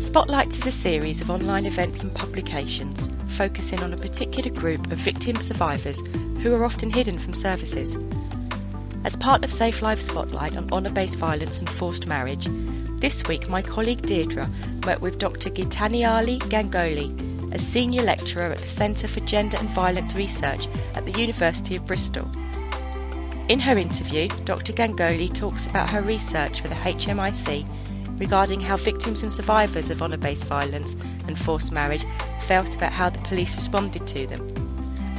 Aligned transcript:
Spotlights 0.00 0.58
is 0.58 0.66
a 0.66 0.72
series 0.72 1.20
of 1.20 1.30
online 1.30 1.66
events 1.66 2.02
and 2.02 2.14
publications 2.14 3.10
focusing 3.36 3.82
on 3.82 3.92
a 3.92 3.98
particular 3.98 4.50
group 4.50 4.90
of 4.90 4.98
victim 4.98 5.38
survivors 5.40 6.00
who 6.42 6.54
are 6.54 6.64
often 6.64 6.90
hidden 6.90 7.18
from 7.18 7.34
services. 7.34 7.96
As 9.04 9.14
part 9.14 9.44
of 9.44 9.50
SafeLives 9.50 9.98
Spotlight 10.08 10.56
on 10.56 10.72
honour 10.72 10.90
based 10.90 11.16
violence 11.16 11.58
and 11.58 11.68
forced 11.68 12.06
marriage, 12.06 12.48
this 12.98 13.26
week 13.28 13.48
my 13.48 13.60
colleague 13.60 14.02
Deirdre 14.02 14.48
met 14.86 15.00
with 15.00 15.18
Dr. 15.18 15.50
Geetanjali 15.50 16.38
Gangoli, 16.40 17.52
a 17.54 17.58
senior 17.58 18.02
lecturer 18.02 18.52
at 18.52 18.58
the 18.58 18.68
Centre 18.68 19.08
for 19.08 19.20
Gender 19.20 19.58
and 19.58 19.68
Violence 19.70 20.14
Research 20.14 20.66
at 20.94 21.04
the 21.04 21.12
University 21.20 21.76
of 21.76 21.86
Bristol. 21.86 22.28
In 23.48 23.60
her 23.60 23.78
interview, 23.78 24.26
Dr. 24.44 24.72
Gangoli 24.72 25.32
talks 25.32 25.66
about 25.66 25.88
her 25.90 26.02
research 26.02 26.60
for 26.60 26.66
the 26.66 26.74
HMIC 26.74 27.64
regarding 28.18 28.60
how 28.60 28.76
victims 28.76 29.22
and 29.22 29.32
survivors 29.32 29.88
of 29.88 30.02
honour 30.02 30.16
based 30.16 30.46
violence 30.46 30.94
and 31.28 31.38
forced 31.38 31.70
marriage 31.70 32.04
felt 32.40 32.74
about 32.74 32.90
how 32.90 33.08
the 33.08 33.20
police 33.20 33.54
responded 33.54 34.04
to 34.08 34.26
them, 34.26 34.44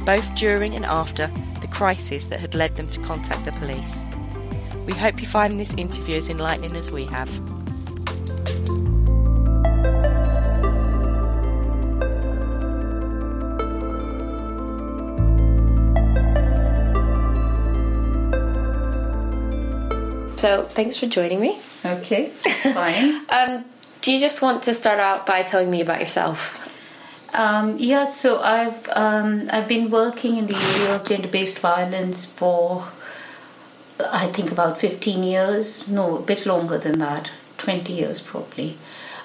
both 0.04 0.34
during 0.34 0.74
and 0.74 0.84
after 0.84 1.30
the 1.62 1.68
crisis 1.68 2.26
that 2.26 2.38
had 2.38 2.54
led 2.54 2.76
them 2.76 2.88
to 2.90 3.00
contact 3.00 3.46
the 3.46 3.52
police. 3.52 4.04
We 4.84 4.92
hope 4.92 5.22
you 5.22 5.26
find 5.26 5.58
this 5.58 5.72
interview 5.74 6.16
as 6.16 6.28
enlightening 6.28 6.76
as 6.76 6.90
we 6.90 7.06
have. 7.06 7.30
So, 20.38 20.66
thanks 20.66 20.96
for 20.96 21.06
joining 21.06 21.40
me. 21.40 21.58
Okay, 21.84 22.28
fine. 22.28 23.26
um, 23.28 23.64
do 24.02 24.12
you 24.12 24.20
just 24.20 24.40
want 24.40 24.62
to 24.62 24.72
start 24.72 25.00
out 25.00 25.26
by 25.26 25.42
telling 25.42 25.68
me 25.68 25.80
about 25.80 25.98
yourself? 25.98 26.72
Um, 27.34 27.76
yeah, 27.76 28.04
so 28.04 28.38
I've 28.38 28.88
um, 28.90 29.48
I've 29.52 29.66
been 29.66 29.90
working 29.90 30.36
in 30.36 30.46
the 30.46 30.54
area 30.54 30.94
of 30.94 31.04
gender-based 31.04 31.58
violence 31.58 32.24
for 32.24 32.86
I 33.98 34.28
think 34.28 34.52
about 34.52 34.78
fifteen 34.78 35.24
years. 35.24 35.88
No, 35.88 36.18
a 36.18 36.22
bit 36.22 36.46
longer 36.46 36.78
than 36.78 37.00
that, 37.00 37.32
twenty 37.56 37.94
years 37.94 38.20
probably. 38.20 38.78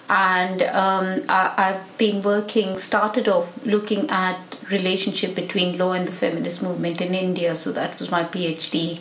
And 0.10 0.64
um, 0.64 1.22
I, 1.30 1.54
I've 1.58 1.98
been 2.00 2.24
working. 2.24 2.80
Started 2.80 3.28
off 3.28 3.64
looking 3.68 4.10
at 4.10 4.58
relationship 4.72 5.36
between 5.36 5.78
law 5.78 5.92
and 5.92 6.08
the 6.08 6.12
feminist 6.12 6.64
movement 6.64 7.02
in 7.02 7.14
India. 7.14 7.56
So 7.56 7.72
that 7.72 8.00
was 8.00 8.10
my 8.10 8.24
PhD 8.24 9.00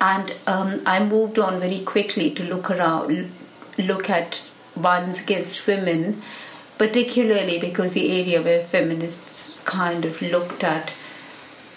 and 0.00 0.34
um, 0.46 0.80
I 0.86 1.04
moved 1.04 1.38
on 1.38 1.60
very 1.60 1.80
quickly 1.80 2.30
to 2.32 2.42
look 2.44 2.70
around, 2.70 3.30
look 3.76 4.08
at 4.08 4.48
violence 4.76 5.22
against 5.22 5.66
women, 5.66 6.22
particularly 6.76 7.58
because 7.58 7.92
the 7.92 8.20
area 8.20 8.40
where 8.40 8.62
feminists 8.62 9.60
kind 9.64 10.04
of 10.04 10.22
looked 10.22 10.62
at 10.62 10.90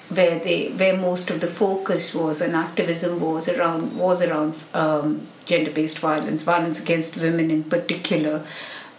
where 0.10 0.38
they 0.40 0.70
where 0.72 0.98
most 0.98 1.32
of 1.32 1.40
the 1.40 1.48
focus 1.48 2.14
was 2.14 2.42
and 2.42 2.54
activism 2.56 3.22
was 3.22 3.48
around 3.48 3.98
was 3.98 4.22
around 4.22 4.54
um, 4.74 5.26
gender-based 5.46 6.00
violence, 6.00 6.44
violence 6.44 6.82
against 6.82 7.16
women 7.18 7.50
in 7.50 7.64
particular. 7.64 8.46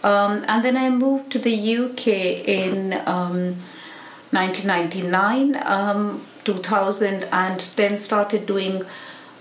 Um, 0.03 0.43
and 0.47 0.65
then 0.65 0.75
I 0.75 0.89
moved 0.89 1.31
to 1.31 1.39
the 1.39 1.77
UK 1.77 2.07
in 2.45 2.89
1999, 2.91 5.61
um, 5.65 6.25
2000, 6.43 7.23
and 7.31 7.61
then 7.77 7.97
started 7.97 8.45
doing 8.45 8.83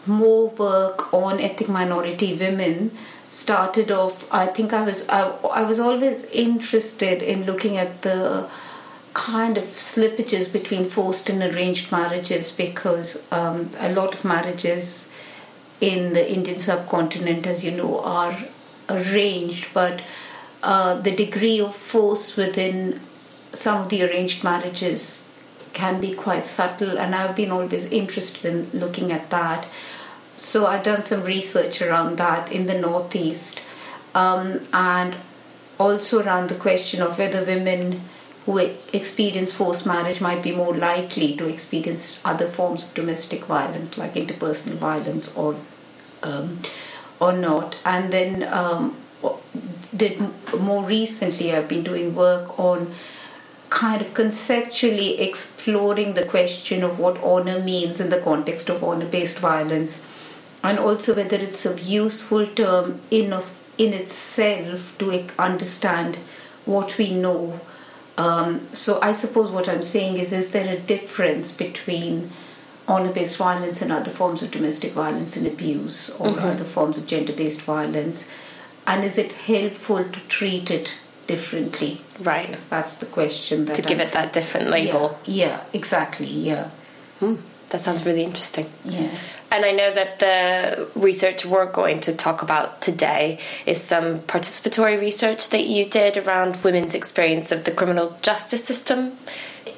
more 0.06 0.48
work 0.48 1.12
on 1.14 1.40
ethnic 1.40 1.68
minority 1.68 2.34
women 2.34 2.90
started 3.28 3.90
off 3.90 4.30
i 4.32 4.46
think 4.46 4.72
i 4.72 4.82
was 4.82 5.08
I, 5.08 5.20
I 5.60 5.62
was 5.62 5.80
always 5.80 6.24
interested 6.24 7.22
in 7.22 7.44
looking 7.44 7.76
at 7.76 8.02
the 8.02 8.48
kind 9.14 9.58
of 9.58 9.64
slippages 9.64 10.52
between 10.52 10.88
forced 10.88 11.28
and 11.28 11.42
arranged 11.42 11.92
marriages 11.92 12.50
because 12.50 13.22
um, 13.30 13.70
a 13.78 13.92
lot 13.92 14.14
of 14.14 14.24
marriages 14.24 15.08
in 15.80 16.12
the 16.14 16.32
indian 16.32 16.58
subcontinent 16.58 17.46
as 17.46 17.64
you 17.64 17.70
know 17.70 18.00
are 18.00 18.36
arranged 18.88 19.68
but 19.72 20.02
uh, 20.62 20.94
the 21.00 21.14
degree 21.14 21.60
of 21.60 21.74
force 21.74 22.36
within 22.36 23.00
some 23.52 23.82
of 23.82 23.88
the 23.88 24.02
arranged 24.02 24.42
marriages 24.44 25.28
can 25.72 26.00
be 26.00 26.14
quite 26.14 26.46
subtle 26.46 26.98
and 26.98 27.14
i've 27.14 27.34
been 27.36 27.50
always 27.50 27.86
interested 27.86 28.44
in 28.44 28.80
looking 28.80 29.12
at 29.12 29.30
that. 29.30 29.66
So 30.32 30.66
I've 30.66 30.82
done 30.82 31.02
some 31.02 31.22
research 31.22 31.80
around 31.82 32.16
that 32.18 32.50
in 32.50 32.66
the 32.66 32.78
Northeast 32.78 33.62
um, 34.14 34.60
and 34.72 35.16
also 35.78 36.22
around 36.22 36.48
the 36.48 36.54
question 36.54 37.02
of 37.02 37.18
whether 37.18 37.44
women 37.44 38.00
who 38.44 38.58
experience 38.92 39.52
forced 39.52 39.86
marriage 39.86 40.20
might 40.20 40.42
be 40.42 40.50
more 40.50 40.74
likely 40.74 41.36
to 41.36 41.46
experience 41.48 42.20
other 42.24 42.48
forms 42.48 42.88
of 42.88 42.94
domestic 42.94 43.44
violence 43.44 43.96
like 43.96 44.14
interpersonal 44.14 44.74
violence 44.74 45.34
or 45.36 45.54
um, 46.22 46.60
or 47.20 47.32
not. 47.32 47.76
And 47.84 48.12
then 48.12 48.42
um, 48.42 48.96
did 49.96 50.18
more 50.58 50.82
recently 50.82 51.54
I've 51.54 51.68
been 51.68 51.84
doing 51.84 52.14
work 52.14 52.58
on 52.58 52.92
kind 53.72 54.02
of 54.02 54.12
conceptually 54.12 55.18
exploring 55.18 56.12
the 56.12 56.26
question 56.26 56.84
of 56.84 56.98
what 56.98 57.18
honor 57.22 57.58
means 57.58 58.00
in 58.00 58.10
the 58.10 58.20
context 58.20 58.68
of 58.68 58.84
honor 58.84 59.06
based 59.06 59.38
violence 59.38 60.04
and 60.62 60.78
also 60.78 61.14
whether 61.14 61.36
it's 61.36 61.64
a 61.64 61.74
useful 61.80 62.46
term 62.46 63.00
in 63.10 63.32
of 63.32 63.58
in 63.78 63.94
itself 63.94 64.96
to 64.98 65.24
understand 65.38 66.18
what 66.66 66.98
we 66.98 67.10
know. 67.10 67.58
Um, 68.18 68.68
so 68.74 69.00
I 69.00 69.12
suppose 69.12 69.50
what 69.50 69.68
I'm 69.68 69.82
saying 69.82 70.18
is, 70.18 70.32
is 70.34 70.50
there 70.50 70.70
a 70.70 70.78
difference 70.78 71.50
between 71.50 72.30
honor-based 72.86 73.38
violence 73.38 73.80
and 73.80 73.90
other 73.90 74.10
forms 74.10 74.42
of 74.42 74.50
domestic 74.50 74.92
violence 74.92 75.36
and 75.36 75.46
abuse, 75.46 76.10
or 76.10 76.28
mm-hmm. 76.28 76.44
other 76.44 76.64
forms 76.64 76.98
of 76.98 77.06
gender-based 77.06 77.62
violence, 77.62 78.28
and 78.86 79.02
is 79.02 79.16
it 79.16 79.32
helpful 79.32 80.04
to 80.04 80.20
treat 80.28 80.70
it 80.70 80.96
differently? 81.26 82.00
Right. 82.20 82.52
that's 82.70 82.94
the 82.96 83.06
question. 83.06 83.66
That 83.66 83.76
to 83.76 83.82
give 83.82 84.00
I'm, 84.00 84.06
it 84.06 84.12
that 84.12 84.32
different 84.32 84.70
label. 84.70 85.18
Yeah, 85.24 85.46
yeah 85.46 85.64
exactly. 85.72 86.26
Yeah. 86.26 86.70
Mm, 87.20 87.38
that 87.70 87.80
sounds 87.80 88.04
really 88.04 88.24
interesting. 88.24 88.70
Yeah. 88.84 89.10
And 89.50 89.66
I 89.66 89.72
know 89.72 89.92
that 89.92 90.18
the 90.18 90.88
research 90.94 91.44
we're 91.44 91.70
going 91.70 92.00
to 92.00 92.14
talk 92.14 92.40
about 92.40 92.80
today 92.80 93.38
is 93.66 93.82
some 93.82 94.20
participatory 94.20 94.98
research 94.98 95.50
that 95.50 95.66
you 95.66 95.84
did 95.84 96.16
around 96.16 96.56
women's 96.64 96.94
experience 96.94 97.52
of 97.52 97.64
the 97.64 97.70
criminal 97.70 98.16
justice 98.22 98.64
system. 98.64 99.18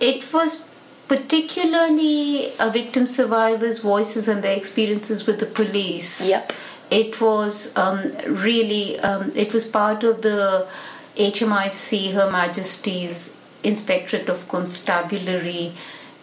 It 0.00 0.32
was 0.32 0.64
particularly 1.08 2.52
a 2.60 2.70
victim 2.70 3.06
survivors' 3.06 3.80
voices 3.80 4.28
and 4.28 4.44
their 4.44 4.56
experiences 4.56 5.26
with 5.26 5.40
the 5.40 5.46
police. 5.46 6.28
Yep. 6.28 6.52
It 6.90 7.20
was 7.20 7.76
um, 7.76 8.12
really, 8.26 9.00
um, 9.00 9.32
it 9.34 9.52
was 9.52 9.66
part 9.66 10.04
of 10.04 10.22
the 10.22 10.68
HMIC, 11.16 12.12
Her 12.12 12.30
Majesty's 12.30 13.32
Inspectorate 13.62 14.28
of 14.28 14.46
Constabulary 14.48 15.72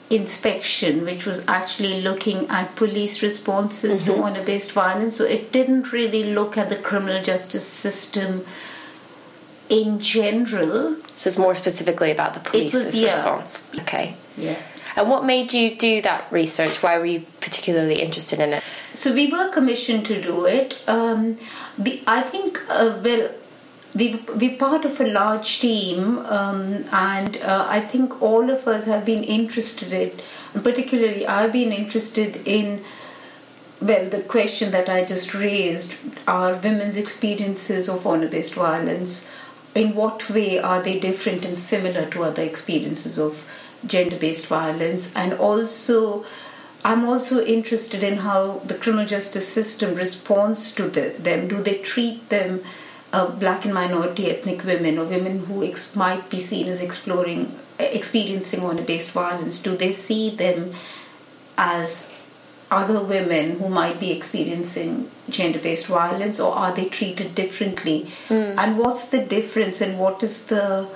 inspection, 0.10 1.06
which 1.06 1.26
was 1.26 1.44
actually 1.48 2.02
looking 2.02 2.48
at 2.50 2.76
police 2.76 3.24
responses 3.24 4.04
mm-hmm. 4.04 4.14
to 4.14 4.22
honor 4.22 4.44
based 4.44 4.74
violence. 4.74 5.16
So 5.18 5.24
it 5.24 5.52
didn't 5.52 5.92
really 5.92 6.34
look 6.34 6.58
at 6.58 6.70
the 6.70 6.76
criminal 6.76 7.24
justice 7.24 7.66
system 7.66 8.46
in 9.70 10.00
general. 10.02 10.98
So 11.16 11.30
it's 11.30 11.38
more 11.38 11.56
specifically 11.56 12.12
about 12.12 12.34
the 12.34 12.42
police's 12.42 12.86
was, 12.86 12.98
yeah. 13.00 13.08
response. 13.08 13.72
Okay. 13.80 14.18
Yeah. 14.38 14.60
And 14.98 15.10
what 15.10 15.24
made 15.24 15.54
you 15.54 15.78
do 15.78 16.02
that 16.02 16.30
research? 16.32 16.84
Why 16.84 16.98
were 16.98 17.06
you 17.06 17.22
particularly 17.40 18.02
interested 18.02 18.42
in 18.42 18.54
it? 18.54 18.64
So 18.94 19.14
we 19.14 19.32
were 19.32 19.50
commissioned 19.50 20.06
to 20.08 20.22
do 20.22 20.46
it. 20.46 20.78
Um, 20.88 21.38
I 22.06 22.22
think, 22.22 22.60
uh, 22.70 23.00
well, 23.02 23.30
we 23.94 24.16
we're 24.36 24.58
part 24.58 24.86
of 24.86 25.00
a 25.02 25.08
large 25.08 25.60
team, 25.60 26.20
um, 26.20 26.86
and 26.92 27.38
uh, 27.38 27.66
I 27.70 27.82
think 27.82 28.22
all 28.22 28.50
of 28.50 28.68
us 28.68 28.86
have 28.86 29.06
been 29.06 29.24
interested 29.24 29.92
in, 29.92 30.12
particularly 30.62 31.28
I've 31.28 31.54
been 31.54 31.74
interested 31.74 32.42
in. 32.46 32.84
Well, 33.82 34.10
the 34.10 34.22
question 34.22 34.70
that 34.72 34.90
I 34.90 35.04
just 35.04 35.34
raised 35.34 35.96
are 36.28 36.54
women's 36.54 36.98
experiences 36.98 37.90
of 37.90 38.06
honor 38.06 38.28
based 38.28 38.54
violence. 38.54 39.28
In 39.74 39.96
what 39.96 40.30
way 40.30 40.60
are 40.60 40.84
they 40.84 41.00
different 41.00 41.46
and 41.46 41.58
similar 41.58 42.06
to 42.12 42.24
other 42.24 42.44
experiences 42.44 43.18
of 43.18 43.50
gender 43.86 44.18
based 44.18 44.46
violence? 44.46 45.12
And 45.16 45.34
also, 45.34 46.26
I'm 46.86 47.06
also 47.06 47.44
interested 47.44 48.04
in 48.04 48.18
how 48.18 48.60
the 48.60 48.76
criminal 48.76 49.08
justice 49.08 49.48
system 49.48 49.96
responds 49.96 50.76
to 50.76 50.84
the, 50.88 51.16
them. 51.18 51.48
Do 51.48 51.64
they 51.64 51.80
treat 51.80 52.30
them 52.30 52.62
uh, 53.14 53.28
black 53.28 53.66
and 53.66 53.74
minority 53.74 54.30
ethnic 54.30 54.64
women 54.64 54.98
or 54.98 55.06
women 55.06 55.46
who 55.46 55.64
ex- 55.64 55.96
might 55.96 56.30
be 56.30 56.38
seen 56.38 56.68
as 56.68 56.82
exploring 56.82 57.58
experiencing 57.80 58.62
honor 58.62 58.84
based 58.84 59.12
violence 59.12 59.60
do 59.60 59.76
they 59.76 59.92
see 59.92 60.30
them 60.36 60.74
as 61.58 62.10
other 62.72 63.04
women 63.04 63.60
who 63.60 63.68
might 63.68 64.00
be 64.00 64.12
experiencing 64.12 65.12
gender 65.30 65.60
based 65.60 65.88
violence 65.88 66.40
or 66.40 66.54
are 66.54 66.74
they 66.74 66.86
treated 66.86 67.36
differently? 67.36 68.10
Hmm. 68.30 68.58
And 68.58 68.78
what's 68.78 69.10
the 69.10 69.22
difference 69.24 69.82
and 69.82 70.00
what 70.00 70.24
is 70.24 70.46
the 70.46 70.88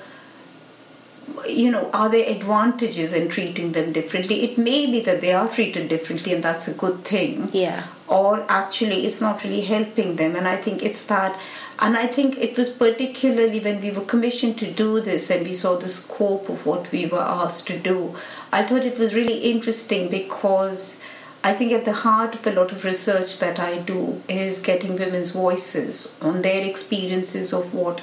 you 1.47 1.71
know, 1.71 1.89
are 1.91 2.07
there 2.07 2.29
advantages 2.29 3.11
in 3.11 3.27
treating 3.29 3.71
them 3.71 3.91
differently? 3.91 4.43
It 4.43 4.57
may 4.57 4.89
be 4.89 4.99
that 5.01 5.21
they 5.21 5.33
are 5.33 5.47
treated 5.47 5.89
differently, 5.89 6.33
and 6.33 6.43
that's 6.43 6.67
a 6.67 6.73
good 6.73 7.03
thing. 7.03 7.49
Yeah. 7.51 7.87
Or 8.07 8.45
actually, 8.47 9.05
it's 9.07 9.19
not 9.19 9.43
really 9.43 9.61
helping 9.61 10.15
them, 10.17 10.35
and 10.35 10.47
I 10.47 10.57
think 10.57 10.83
it's 10.83 11.05
that. 11.05 11.39
And 11.79 11.97
I 11.97 12.07
think 12.07 12.37
it 12.37 12.57
was 12.57 12.69
particularly 12.69 13.59
when 13.59 13.81
we 13.81 13.91
were 13.91 14.05
commissioned 14.05 14.57
to 14.59 14.71
do 14.71 15.01
this 15.01 15.29
and 15.29 15.45
we 15.45 15.53
saw 15.53 15.75
the 15.75 15.89
scope 15.89 16.47
of 16.47 16.65
what 16.65 16.91
we 16.91 17.05
were 17.05 17.19
asked 17.19 17.67
to 17.67 17.77
do. 17.77 18.15
I 18.53 18.63
thought 18.63 18.85
it 18.85 18.97
was 18.97 19.13
really 19.13 19.39
interesting 19.39 20.07
because 20.09 20.99
I 21.43 21.53
think 21.53 21.73
at 21.73 21.83
the 21.83 21.93
heart 21.93 22.33
of 22.35 22.47
a 22.47 22.51
lot 22.51 22.71
of 22.71 22.85
research 22.85 23.39
that 23.39 23.59
I 23.59 23.77
do 23.77 24.21
is 24.29 24.59
getting 24.59 24.95
women's 24.95 25.31
voices 25.31 26.13
on 26.21 26.41
their 26.41 26.65
experiences 26.65 27.53
of 27.53 27.73
what 27.73 28.01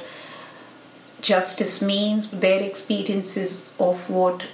justice 1.22 1.80
means, 1.80 2.30
their 2.30 2.62
experiences 2.62 3.64
of 3.78 4.10
what 4.10 4.44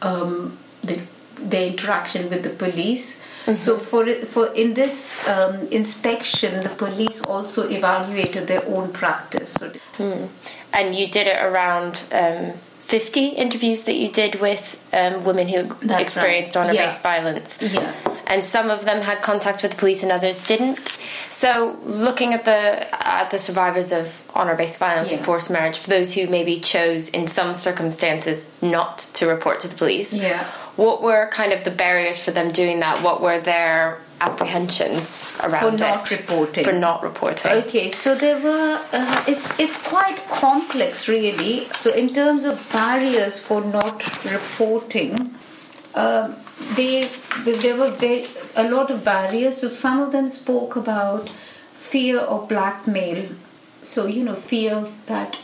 um, 0.00 0.56
the, 0.82 1.00
their 1.34 1.66
interaction 1.66 2.30
with 2.30 2.44
the 2.44 2.50
police. 2.50 3.20
So 3.54 3.78
for 3.78 4.04
for 4.26 4.46
in 4.54 4.74
this 4.74 5.16
um, 5.28 5.68
inspection, 5.70 6.62
the 6.62 6.70
police 6.70 7.20
also 7.22 7.68
evaluated 7.68 8.46
their 8.48 8.64
own 8.66 8.92
practice. 8.92 9.54
So 9.58 9.70
And 10.72 10.94
you 10.94 11.06
did 11.06 11.26
it 11.26 11.40
around 11.40 12.02
um, 12.12 12.52
50 12.86 13.28
interviews 13.28 13.82
that 13.84 13.94
you 13.94 14.08
did 14.08 14.40
with 14.40 14.78
um, 14.92 15.24
women 15.24 15.48
who 15.48 15.62
That's 15.80 16.02
experienced 16.02 16.54
right. 16.56 16.62
honor 16.68 16.74
based 16.78 17.02
Yeah. 17.04 17.10
violence. 17.20 17.58
Yeah. 17.62 17.92
And 18.28 18.44
some 18.44 18.70
of 18.70 18.84
them 18.84 19.02
had 19.02 19.22
contact 19.22 19.62
with 19.62 19.72
the 19.72 19.76
police 19.76 20.02
and 20.02 20.10
others 20.12 20.38
didn't. 20.46 20.78
So, 21.30 21.78
looking 21.84 22.34
at 22.34 22.42
the 22.44 22.86
at 23.06 23.30
the 23.30 23.38
survivors 23.38 23.92
of 23.92 24.06
honor 24.34 24.56
based 24.56 24.78
violence 24.80 25.12
and 25.12 25.24
forced 25.24 25.50
marriage, 25.50 25.78
for 25.78 25.90
those 25.90 26.14
who 26.14 26.26
maybe 26.26 26.58
chose 26.60 27.08
in 27.10 27.26
some 27.28 27.54
circumstances 27.54 28.50
not 28.60 28.98
to 29.14 29.26
report 29.28 29.60
to 29.60 29.68
the 29.68 29.76
police, 29.76 30.12
Yeah. 30.12 30.44
What 30.76 31.02
were 31.02 31.28
kind 31.28 31.52
of 31.52 31.64
the 31.64 31.70
barriers 31.70 32.18
for 32.18 32.30
them 32.32 32.50
doing 32.50 32.80
that? 32.80 33.02
What 33.02 33.20
were 33.22 33.40
their 33.40 33.98
apprehensions 34.20 35.18
around 35.42 35.62
for 35.62 35.74
it? 35.74 35.80
not 35.80 36.10
reporting. 36.10 36.64
For 36.64 36.72
not 36.72 37.02
reporting. 37.02 37.52
Okay, 37.52 37.90
so 37.90 38.14
there 38.14 38.38
were. 38.40 38.80
Uh, 38.92 39.24
it's 39.26 39.58
it's 39.58 39.82
quite 39.82 40.18
complex, 40.28 41.08
really. 41.08 41.68
So 41.80 41.92
in 41.92 42.12
terms 42.14 42.44
of 42.44 42.54
barriers 42.72 43.38
for 43.38 43.60
not 43.62 44.02
reporting, 44.24 45.34
um, 45.94 46.36
they 46.76 47.08
they- 47.44 47.58
there 47.58 47.76
were 47.76 47.90
very 47.90 48.26
a 48.54 48.68
lot 48.70 48.90
of 48.90 49.04
barriers. 49.04 49.58
So 49.60 49.68
some 49.68 50.00
of 50.02 50.12
them 50.12 50.28
spoke 50.30 50.76
about 50.76 51.30
fear 51.74 52.18
of 52.18 52.48
blackmail. 52.48 53.28
So 53.82 54.06
you 54.06 54.24
know, 54.24 54.34
fear 54.34 54.84
that 55.06 55.38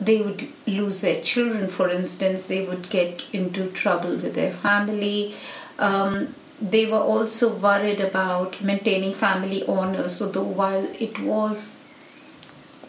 they 0.00 0.22
would 0.22 0.48
lose 0.66 1.00
their 1.00 1.20
children, 1.22 1.68
for 1.68 1.88
instance, 1.88 2.46
they 2.46 2.64
would 2.64 2.88
get 2.88 3.26
into 3.32 3.70
trouble 3.70 4.16
with 4.16 4.34
their 4.34 4.52
family. 4.52 5.34
Um, 5.78 6.34
they 6.60 6.86
were 6.86 6.98
also 6.98 7.48
worried 7.48 8.00
about 8.00 8.60
maintaining 8.62 9.14
family 9.14 9.64
honor. 9.66 10.08
So, 10.08 10.26
though 10.26 10.42
while 10.42 10.86
it 10.98 11.18
was, 11.20 11.78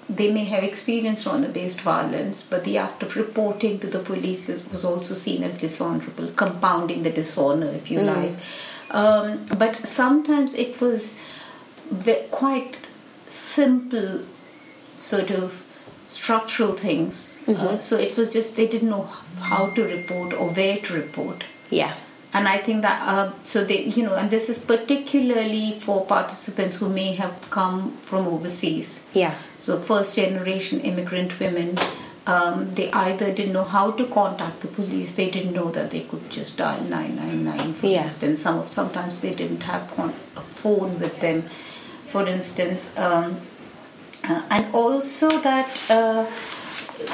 they 0.10 0.32
may 0.32 0.46
have 0.46 0.64
experienced 0.64 1.28
honor 1.28 1.50
based 1.50 1.82
violence, 1.82 2.44
but 2.44 2.64
the 2.64 2.78
act 2.78 3.04
of 3.04 3.16
reporting 3.16 3.80
to 3.80 3.88
the 3.88 4.00
police 4.00 4.48
was 4.48 4.86
also 4.86 5.14
seen 5.14 5.44
as 5.44 5.58
dishonorable, 5.60 6.28
compounding 6.36 7.04
the 7.04 7.12
dishonor, 7.12 7.70
if 7.72 7.92
you 7.92 8.02
like. 8.02 8.32
Um, 8.92 9.46
but 9.58 9.88
sometimes 9.88 10.54
it 10.54 10.80
was 10.82 11.16
quite 12.30 12.78
simple 13.28 14.24
sort 15.00 15.32
of 15.32 15.66
structural 16.12 16.74
things. 16.74 17.28
Uh, 17.48 17.78
so 17.80 17.98
it 17.98 18.16
was 18.18 18.30
just 18.32 18.56
they 18.56 18.68
didn't 18.68 18.90
know 18.90 19.04
how 19.40 19.68
to 19.72 19.84
report 19.84 20.34
or 20.34 20.50
where 20.50 20.78
to 20.78 20.94
report. 20.94 21.44
Yeah. 21.70 21.94
And 22.34 22.48
I 22.48 22.58
think 22.60 22.82
that 22.84 23.02
uh, 23.14 23.32
so 23.44 23.64
they 23.66 23.80
you 23.86 24.04
know, 24.04 24.16
and 24.16 24.30
this 24.30 24.48
is 24.50 24.60
particularly 24.64 25.80
for 25.80 26.06
participants 26.06 26.78
who 26.78 26.88
may 26.90 27.14
have 27.16 27.36
come 27.50 27.92
from 27.98 28.28
overseas. 28.28 29.00
Yeah. 29.14 29.36
So 29.60 29.80
first 29.80 30.16
generation 30.16 30.80
immigrant 30.82 31.40
women, 31.40 31.78
um, 32.28 32.74
they 32.76 32.90
either 32.92 33.34
didn't 33.34 33.54
know 33.54 33.64
how 33.66 33.92
to 33.92 34.06
contact 34.06 34.62
the 34.62 34.68
police. 34.68 35.14
They 35.14 35.30
didn't 35.30 35.54
know 35.54 35.72
that 35.72 35.92
they 35.92 36.02
could 36.02 36.30
just 36.30 36.58
dial 36.58 36.82
nine 36.84 37.16
nine 37.18 37.44
nine. 37.44 37.74
For 37.74 37.88
Yeah. 37.88 38.04
instance, 38.06 38.42
some 38.44 38.60
of 38.60 38.72
sometimes 38.72 39.20
they 39.22 39.34
didn't 39.34 39.64
have 39.64 39.90
con- 39.96 40.14
a 40.38 40.42
phone 40.42 41.00
with 41.00 41.20
them. 41.20 41.44
For 42.08 42.28
instance, 42.28 42.92
um, 42.98 43.38
uh, 44.24 44.42
and 44.50 44.74
also 44.74 45.30
that 45.42 45.70
uh, 45.90 46.26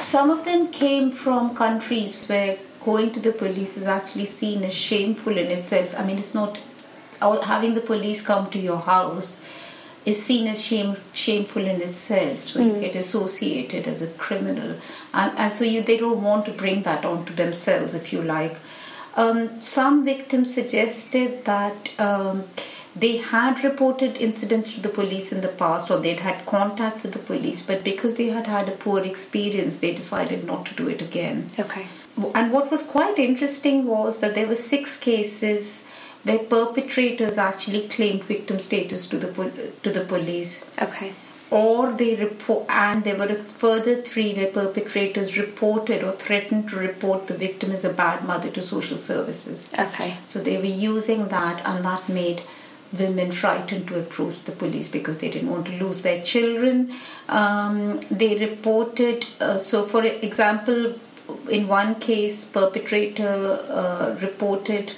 some 0.02 0.30
of 0.30 0.44
them 0.44 0.68
came 0.68 1.10
from 1.10 1.54
countries 1.54 2.16
where 2.26 2.58
going 2.84 3.12
to 3.12 3.20
the 3.20 3.32
police 3.32 3.76
is 3.76 3.86
actually 3.86 4.26
seen 4.26 4.62
as 4.64 4.74
shameful 4.74 5.36
in 5.36 5.50
itself. 5.50 5.94
I 5.98 6.04
mean, 6.04 6.18
it's 6.18 6.34
not 6.34 6.58
having 7.20 7.74
the 7.74 7.80
police 7.80 8.22
come 8.22 8.50
to 8.50 8.58
your 8.58 8.78
house 8.78 9.36
is 10.04 10.24
seen 10.24 10.46
as 10.48 10.64
shame, 10.64 10.96
shameful 11.12 11.64
in 11.64 11.82
itself. 11.82 12.46
So 12.46 12.62
you 12.62 12.80
get 12.80 12.96
associated 12.96 13.86
as 13.86 14.00
a 14.00 14.06
criminal, 14.06 14.76
and 15.12 15.38
and 15.38 15.52
so 15.52 15.64
you 15.64 15.82
they 15.82 15.96
don't 15.96 16.22
want 16.22 16.46
to 16.46 16.52
bring 16.52 16.82
that 16.82 17.04
onto 17.04 17.34
themselves, 17.34 17.94
if 17.94 18.12
you 18.12 18.22
like. 18.22 18.56
Um, 19.16 19.60
some 19.60 20.04
victims 20.04 20.54
suggested 20.54 21.44
that. 21.44 21.90
Um, 21.98 22.44
they 23.00 23.16
had 23.18 23.62
reported 23.64 24.16
incidents 24.16 24.74
to 24.74 24.80
the 24.80 24.88
police 24.88 25.30
in 25.32 25.40
the 25.42 25.48
past 25.62 25.90
or 25.90 25.98
they'd 25.98 26.20
had 26.20 26.44
contact 26.46 27.02
with 27.02 27.12
the 27.12 27.18
police 27.30 27.62
but 27.62 27.84
because 27.84 28.14
they 28.16 28.28
had 28.28 28.46
had 28.46 28.68
a 28.68 28.72
poor 28.86 29.00
experience 29.04 29.78
they 29.78 29.92
decided 29.94 30.44
not 30.44 30.64
to 30.66 30.74
do 30.74 30.88
it 30.88 31.02
again 31.02 31.46
Okay. 31.58 31.86
and 32.34 32.52
what 32.52 32.70
was 32.70 32.82
quite 32.82 33.18
interesting 33.18 33.86
was 33.86 34.18
that 34.20 34.34
there 34.34 34.46
were 34.48 34.62
six 34.70 34.96
cases 34.96 35.84
where 36.24 36.38
perpetrators 36.56 37.38
actually 37.38 37.86
claimed 37.88 38.24
victim 38.24 38.58
status 38.58 39.06
to 39.06 39.18
the 39.24 39.28
pol- 39.38 39.52
to 39.84 39.90
the 39.98 40.04
police 40.14 40.52
Okay. 40.86 41.12
or 41.50 41.92
they 42.00 42.10
report 42.16 42.64
and 42.68 43.04
there 43.04 43.16
were 43.20 43.32
a 43.34 43.42
further 43.64 43.94
three 44.10 44.34
where 44.38 44.50
perpetrators 44.60 45.38
reported 45.38 46.02
or 46.02 46.12
threatened 46.26 46.68
to 46.70 46.76
report 46.88 47.26
the 47.28 47.34
victim 47.46 47.70
as 47.80 47.84
a 47.84 47.92
bad 48.04 48.24
mother 48.30 48.50
to 48.56 48.62
social 48.74 48.98
services 48.98 49.70
Okay. 49.86 50.10
so 50.26 50.40
they 50.48 50.56
were 50.64 50.76
using 50.92 51.28
that, 51.28 51.62
and 51.64 51.84
that 51.84 52.08
made 52.08 52.42
women 52.96 53.32
frightened 53.32 53.86
to 53.88 53.98
approach 53.98 54.42
the 54.44 54.52
police 54.52 54.88
because 54.88 55.18
they 55.18 55.30
didn't 55.30 55.50
want 55.50 55.66
to 55.66 55.72
lose 55.72 56.02
their 56.02 56.22
children. 56.22 56.94
Um, 57.28 58.00
they 58.10 58.38
reported, 58.38 59.26
uh, 59.40 59.58
so 59.58 59.84
for 59.84 60.04
example, 60.04 60.94
in 61.50 61.68
one 61.68 61.96
case, 61.96 62.44
perpetrator 62.44 63.60
uh, 63.68 64.16
reported 64.20 64.92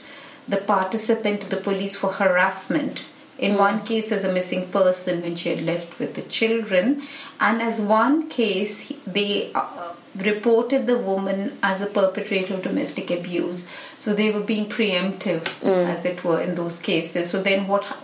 the 0.47 0.59
participant 0.59 1.42
to 1.42 1.49
the 1.49 1.56
police 1.56 1.97
for 1.97 2.12
harassment. 2.12 3.04
In 3.38 3.56
one 3.56 3.85
case, 3.85 4.12
as 4.12 4.25
a 4.25 4.32
missing 4.32 4.68
person 4.68 5.23
when 5.23 5.35
she 5.35 5.49
had 5.49 5.62
left 5.64 5.99
with 5.99 6.14
the 6.14 6.23
children, 6.23 7.02
and 7.40 7.62
as 7.62 7.80
one 7.80 8.28
case, 8.28 8.92
they 9.06 9.50
uh, 9.54 9.94
reported 10.17 10.87
the 10.87 10.99
woman 10.99 11.59
as 11.62 11.81
a 11.81 11.87
perpetrator 11.87 12.55
of 12.55 12.62
domestic 12.62 13.11
abuse. 13.11 13.67
So 13.99 14.14
they 14.14 14.31
were 14.31 14.40
being 14.40 14.69
preemptive, 14.69 15.43
mm. 15.61 15.87
as 15.87 16.05
it 16.05 16.25
were, 16.25 16.40
in 16.40 16.55
those 16.55 16.79
cases. 16.79 17.31
So 17.31 17.43
then, 17.43 17.67
what 17.67 17.97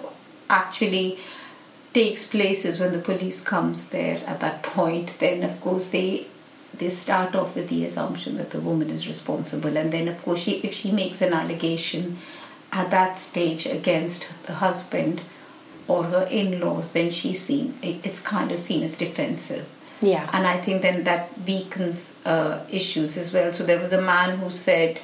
actually 0.49 1.19
takes 1.93 2.27
place 2.27 2.65
is 2.65 2.79
when 2.79 2.93
the 2.93 2.99
police 2.99 3.41
comes 3.41 3.89
there 3.89 4.23
at 4.27 4.41
that 4.41 4.63
point. 4.63 5.19
Then, 5.19 5.43
of 5.43 5.61
course, 5.61 5.89
they 5.89 6.27
they 6.79 6.91
start 6.91 7.35
off 7.35 7.57
with 7.57 7.71
the 7.71 7.87
assumption 7.87 8.37
that 8.37 8.51
the 8.51 8.61
woman 8.61 8.91
is 8.91 9.09
responsible, 9.09 9.77
and 9.77 9.93
then, 9.93 10.09
of 10.09 10.23
course, 10.23 10.41
she 10.41 10.53
if 10.59 10.73
she 10.75 10.93
makes 10.93 11.21
an 11.23 11.33
allegation 11.33 12.19
at 12.73 12.91
that 12.91 13.17
stage 13.17 13.67
against 13.67 14.29
the 14.47 14.55
husband 14.55 15.23
or 15.89 16.05
her 16.05 16.29
in-laws, 16.31 16.91
then 16.93 17.11
she's 17.11 17.43
seen 17.43 17.79
it's 17.83 18.21
kind 18.21 18.53
of 18.53 18.59
seen 18.59 18.83
as 18.83 18.97
defensive. 18.97 19.67
Yeah. 20.00 20.29
And 20.33 20.47
I 20.47 20.59
think 20.59 20.83
then 20.83 21.05
that 21.05 21.31
weakens 21.47 22.12
uh, 22.25 22.61
issues 22.71 23.17
as 23.17 23.33
well. 23.33 23.53
So 23.53 23.65
there 23.65 23.79
was 23.81 23.93
a 23.93 24.00
man 24.00 24.38
who 24.38 24.50
said, 24.50 25.00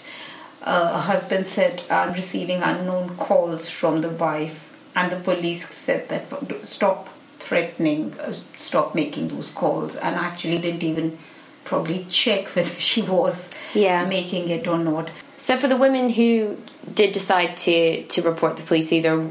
uh, 0.62 0.90
a 0.94 0.98
husband 1.00 1.46
said, 1.46 1.82
I'm 1.90 2.12
receiving 2.12 2.62
unknown 2.62 3.16
calls 3.16 3.68
from 3.68 4.00
the 4.02 4.10
wife, 4.10 4.70
and 4.94 5.10
the 5.10 5.16
police 5.16 5.66
said 5.68 6.08
that 6.10 6.24
stop 6.68 7.08
threatening, 7.38 8.14
uh, 8.20 8.32
stop 8.32 8.94
making 8.94 9.28
those 9.28 9.50
calls, 9.50 9.96
and 9.96 10.14
actually 10.16 10.58
didn't 10.58 10.82
even 10.82 11.18
probably 11.64 12.06
check 12.10 12.46
whether 12.56 12.74
she 12.78 13.02
was 13.02 13.50
Yeah. 13.74 14.04
making 14.06 14.48
it 14.50 14.66
or 14.68 14.78
not. 14.78 15.08
So 15.38 15.56
for 15.56 15.66
the 15.68 15.76
women 15.76 16.10
who 16.10 16.58
did 16.94 17.12
decide 17.12 17.56
to 17.58 18.02
to 18.04 18.22
report 18.22 18.56
the 18.56 18.62
police 18.62 18.92
either 18.92 19.28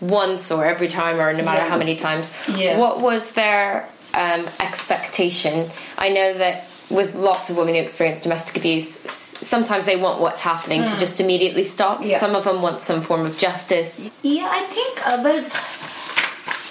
once 0.00 0.50
or 0.50 0.64
every 0.64 0.88
time 0.88 1.20
or 1.20 1.32
no 1.32 1.44
matter 1.44 1.60
Yeah. 1.62 1.68
how 1.68 1.78
many 1.78 1.94
times, 1.96 2.30
Yeah. 2.48 2.78
what 2.78 3.00
was 3.00 3.32
their 3.32 3.88
um, 4.14 4.48
expectation? 4.60 5.70
I 5.98 6.08
know 6.08 6.34
that 6.34 6.66
with 6.90 7.14
lots 7.14 7.50
of 7.50 7.56
women 7.56 7.74
who 7.74 7.80
experience 7.80 8.20
domestic 8.20 8.56
abuse, 8.56 8.88
sometimes 8.88 9.86
they 9.86 9.96
want 9.96 10.20
what's 10.20 10.40
happening 10.40 10.82
mm. 10.82 10.92
to 10.92 10.98
just 10.98 11.20
immediately 11.20 11.64
stop. 11.64 12.02
Yeah. 12.02 12.18
Some 12.18 12.34
of 12.34 12.44
them 12.44 12.62
want 12.62 12.80
some 12.80 13.02
form 13.02 13.26
of 13.26 13.38
justice. 13.38 14.08
Yeah, 14.22 14.48
I 14.50 14.62
think, 14.64 15.06
uh, 15.06 15.22
but 15.22 15.44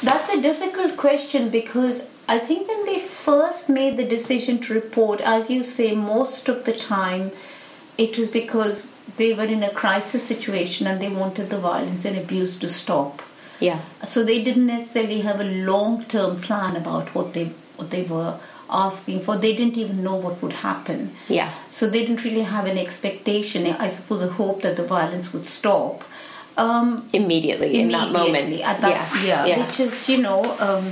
that's 0.01 0.29
a 0.33 0.41
difficult 0.41 0.97
question 0.97 1.49
because 1.49 2.03
I 2.27 2.39
think 2.39 2.67
when 2.67 2.85
they 2.85 2.99
first 2.99 3.69
made 3.69 3.97
the 3.97 4.05
decision 4.05 4.59
to 4.61 4.73
report, 4.73 5.19
as 5.21 5.49
you 5.49 5.63
say, 5.63 5.93
most 5.93 6.47
of 6.47 6.65
the 6.65 6.73
time 6.73 7.31
it 7.97 8.17
was 8.17 8.29
because 8.29 8.91
they 9.17 9.33
were 9.33 9.43
in 9.43 9.63
a 9.63 9.69
crisis 9.69 10.23
situation 10.23 10.87
and 10.87 11.01
they 11.01 11.09
wanted 11.09 11.49
the 11.49 11.59
violence 11.59 12.05
and 12.05 12.17
abuse 12.17 12.57
to 12.59 12.69
stop. 12.69 13.21
Yeah. 13.63 13.81
So 14.03 14.23
they 14.25 14.43
didn't 14.43 14.65
necessarily 14.67 15.21
have 15.21 15.39
a 15.39 15.49
long-term 15.71 16.41
plan 16.41 16.75
about 16.75 17.13
what 17.15 17.33
they 17.33 17.45
what 17.77 17.91
they 17.91 18.03
were 18.03 18.37
asking 18.69 19.21
for. 19.21 19.37
They 19.37 19.55
didn't 19.55 19.77
even 19.77 20.03
know 20.03 20.15
what 20.15 20.41
would 20.41 20.57
happen. 20.63 21.15
Yeah. 21.29 21.53
So 21.69 21.89
they 21.89 22.01
didn't 22.05 22.25
really 22.25 22.41
have 22.41 22.65
an 22.65 22.77
expectation. 22.77 23.67
I 23.67 23.87
suppose 23.87 24.21
a 24.21 24.27
hope 24.41 24.61
that 24.63 24.75
the 24.75 24.85
violence 24.85 25.31
would 25.33 25.45
stop. 25.45 26.03
Um, 26.57 27.07
immediately, 27.13 27.67
immediately 27.67 27.79
in 27.79 27.89
that 27.89 28.11
moment. 28.11 28.61
At 28.61 28.81
that, 28.81 29.23
yeah. 29.23 29.29
yeah. 29.31 29.45
yeah. 29.45 29.65
Which 29.65 29.79
is 29.79 30.09
you 30.09 30.21
know 30.21 30.41
um, 30.67 30.91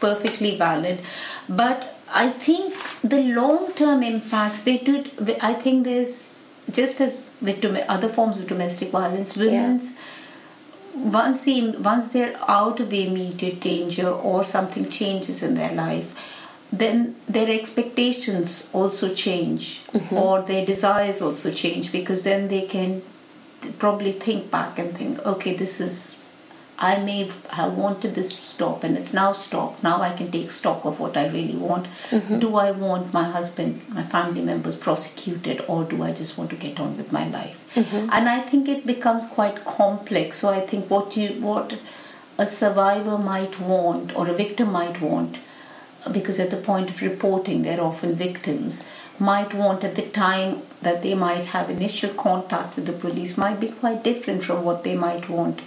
perfectly 0.00 0.56
valid, 0.56 1.00
but 1.48 1.98
I 2.24 2.28
think 2.46 2.74
the 3.02 3.22
long-term 3.40 4.02
impacts 4.14 4.62
they 4.62 4.78
did. 4.78 5.10
I 5.50 5.54
think 5.54 5.84
there's 5.84 6.32
just 6.70 7.00
as 7.00 7.26
with 7.42 7.64
other 7.96 8.08
forms 8.08 8.38
of 8.38 8.46
domestic 8.46 8.90
violence, 8.90 9.36
women's. 9.36 9.90
Yeah 9.90 10.01
once 10.94 11.42
the 11.42 11.70
once 11.78 12.08
they're 12.08 12.36
out 12.48 12.80
of 12.80 12.90
the 12.90 13.06
immediate 13.06 13.60
danger 13.60 14.08
or 14.08 14.44
something 14.44 14.88
changes 14.88 15.42
in 15.42 15.54
their 15.54 15.72
life 15.72 16.14
then 16.72 17.14
their 17.28 17.50
expectations 17.50 18.68
also 18.72 19.14
change 19.14 19.82
mm-hmm. 19.92 20.16
or 20.16 20.42
their 20.42 20.64
desires 20.64 21.20
also 21.20 21.52
change 21.52 21.92
because 21.92 22.22
then 22.22 22.48
they 22.48 22.62
can 22.62 23.02
probably 23.78 24.12
think 24.12 24.50
back 24.50 24.78
and 24.78 24.96
think 24.96 25.24
okay 25.24 25.54
this 25.54 25.80
is 25.80 26.11
I 26.82 26.98
may 26.98 27.30
have 27.50 27.74
wanted 27.74 28.16
this 28.16 28.30
to 28.34 28.42
stop 28.42 28.82
and 28.82 28.96
it's 28.98 29.12
now 29.12 29.30
stopped. 29.32 29.84
Now 29.84 30.02
I 30.02 30.12
can 30.16 30.32
take 30.32 30.50
stock 30.50 30.84
of 30.84 30.98
what 30.98 31.16
I 31.16 31.28
really 31.28 31.54
want. 31.54 31.86
Mm-hmm. 32.10 32.40
Do 32.40 32.56
I 32.56 32.72
want 32.72 33.12
my 33.12 33.30
husband, 33.30 33.82
my 33.88 34.02
family 34.02 34.40
members 34.40 34.74
prosecuted, 34.74 35.64
or 35.68 35.84
do 35.84 36.02
I 36.02 36.12
just 36.12 36.36
want 36.36 36.50
to 36.50 36.56
get 36.56 36.80
on 36.80 36.96
with 36.96 37.12
my 37.12 37.28
life? 37.28 37.64
Mm-hmm. 37.76 38.08
And 38.10 38.28
I 38.28 38.40
think 38.40 38.68
it 38.68 38.84
becomes 38.84 39.26
quite 39.28 39.64
complex. 39.64 40.38
So 40.38 40.48
I 40.48 40.60
think 40.60 40.90
what 40.90 41.16
you 41.16 41.28
what 41.40 41.78
a 42.36 42.46
survivor 42.46 43.16
might 43.16 43.60
want 43.60 44.16
or 44.16 44.26
a 44.26 44.34
victim 44.34 44.72
might 44.72 45.00
want, 45.00 45.38
because 46.10 46.40
at 46.40 46.50
the 46.50 46.56
point 46.56 46.90
of 46.90 47.00
reporting 47.00 47.62
they're 47.62 47.80
often 47.80 48.16
victims, 48.16 48.82
might 49.20 49.54
want 49.54 49.84
at 49.84 49.94
the 49.94 50.02
time 50.02 50.62
that 50.80 51.02
they 51.02 51.14
might 51.14 51.46
have 51.46 51.70
initial 51.70 52.10
contact 52.14 52.74
with 52.74 52.86
the 52.86 52.92
police 53.04 53.38
might 53.38 53.60
be 53.60 53.68
quite 53.68 54.02
different 54.02 54.42
from 54.42 54.64
what 54.64 54.82
they 54.82 54.96
might 54.96 55.28
want 55.28 55.62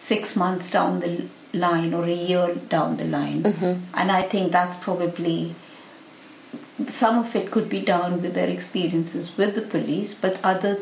six 0.00 0.34
months 0.34 0.70
down 0.70 1.00
the 1.00 1.28
line 1.52 1.92
or 1.92 2.04
a 2.04 2.12
year 2.12 2.54
down 2.54 2.96
the 2.96 3.04
line. 3.04 3.42
Mm-hmm. 3.42 3.84
And 3.94 4.10
I 4.10 4.22
think 4.22 4.50
that's 4.50 4.76
probably 4.78 5.54
some 6.88 7.18
of 7.18 7.36
it 7.36 7.50
could 7.50 7.68
be 7.68 7.82
down 7.82 8.22
with 8.22 8.32
their 8.34 8.48
experiences 8.48 9.36
with 9.36 9.54
the 9.54 9.62
police, 9.62 10.14
but 10.14 10.40
other 10.42 10.78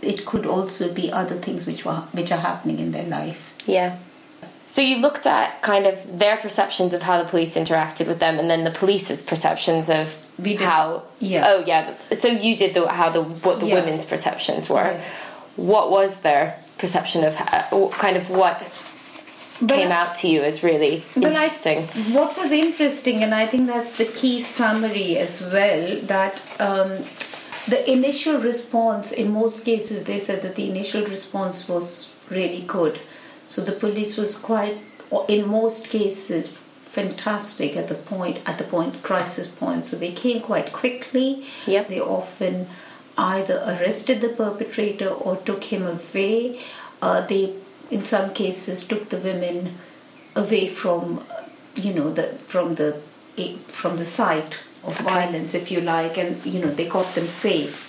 it 0.00 0.24
could 0.24 0.46
also 0.46 0.92
be 0.92 1.12
other 1.12 1.36
things 1.36 1.66
which 1.66 1.84
were 1.84 2.02
which 2.12 2.30
are 2.30 2.38
happening 2.38 2.78
in 2.78 2.92
their 2.92 3.06
life. 3.06 3.52
Yeah. 3.66 3.98
So 4.66 4.80
you 4.80 4.96
looked 4.98 5.26
at 5.26 5.60
kind 5.60 5.84
of 5.84 6.18
their 6.18 6.36
perceptions 6.38 6.94
of 6.94 7.02
how 7.02 7.22
the 7.22 7.28
police 7.28 7.56
interacted 7.56 8.06
with 8.06 8.20
them, 8.20 8.38
and 8.38 8.48
then 8.48 8.64
the 8.64 8.70
police's 8.70 9.22
perceptions 9.22 9.90
of 9.90 10.16
how. 10.60 11.02
Yeah. 11.18 11.44
Oh 11.48 11.64
yeah. 11.66 11.94
So 12.12 12.28
you 12.28 12.56
did 12.56 12.74
the 12.74 12.88
how 12.88 13.10
the 13.10 13.22
what 13.24 13.58
the 13.58 13.66
yeah. 13.66 13.74
women's 13.74 14.04
perceptions 14.04 14.70
were. 14.70 14.92
Yeah. 14.92 15.04
What 15.56 15.90
was 15.90 16.20
their 16.20 16.61
perception 16.82 17.20
of 17.28 17.34
kind 18.04 18.16
of 18.16 18.24
what 18.28 18.56
but 19.60 19.76
came 19.76 19.92
out 20.00 20.12
to 20.20 20.26
you 20.32 20.40
as 20.50 20.56
really 20.70 20.94
interesting. 21.14 21.78
I, 21.78 22.16
what 22.18 22.36
was 22.36 22.50
interesting, 22.50 23.22
and 23.24 23.32
I 23.42 23.46
think 23.50 23.68
that's 23.74 23.96
the 24.02 24.08
key 24.20 24.40
summary 24.40 25.10
as 25.26 25.40
well, 25.40 25.84
that 26.14 26.34
um, 26.68 26.90
the 27.72 27.80
initial 27.96 28.36
response, 28.40 29.12
in 29.12 29.32
most 29.32 29.64
cases, 29.64 29.98
they 30.10 30.18
said 30.18 30.42
that 30.42 30.56
the 30.56 30.66
initial 30.68 31.04
response 31.16 31.68
was 31.68 32.12
really 32.28 32.62
good. 32.76 32.94
So 33.48 33.62
the 33.62 33.76
police 33.84 34.16
was 34.16 34.36
quite, 34.50 34.78
in 35.28 35.48
most 35.48 35.88
cases, 35.88 36.44
fantastic 37.00 37.76
at 37.76 37.86
the 37.88 37.94
point 37.94 38.36
at 38.44 38.58
the 38.58 38.64
point 38.64 39.02
crisis 39.02 39.48
point. 39.48 39.86
So 39.86 39.96
they 39.96 40.12
came 40.12 40.40
quite 40.50 40.72
quickly. 40.72 41.46
Yep. 41.66 41.88
They 41.88 42.00
often 42.00 42.66
either 43.16 43.58
arrested 43.66 44.20
the 44.20 44.28
perpetrator 44.28 45.08
or 45.08 45.36
took 45.36 45.64
him 45.64 45.86
away. 45.86 46.60
Uh, 47.00 47.26
they, 47.26 47.54
in 47.90 48.04
some 48.04 48.32
cases, 48.32 48.86
took 48.86 49.08
the 49.08 49.18
women 49.18 49.78
away 50.34 50.68
from, 50.68 51.24
you 51.74 51.92
know, 51.92 52.12
the 52.12 52.28
from 52.46 52.76
the 52.76 53.00
from 53.68 53.96
the 53.96 54.04
site 54.04 54.58
of 54.84 55.00
okay. 55.00 55.04
violence, 55.04 55.54
if 55.54 55.70
you 55.70 55.80
like, 55.80 56.18
and 56.18 56.44
you 56.44 56.60
know 56.60 56.70
they 56.70 56.86
got 56.86 57.14
them 57.14 57.24
safe. 57.24 57.88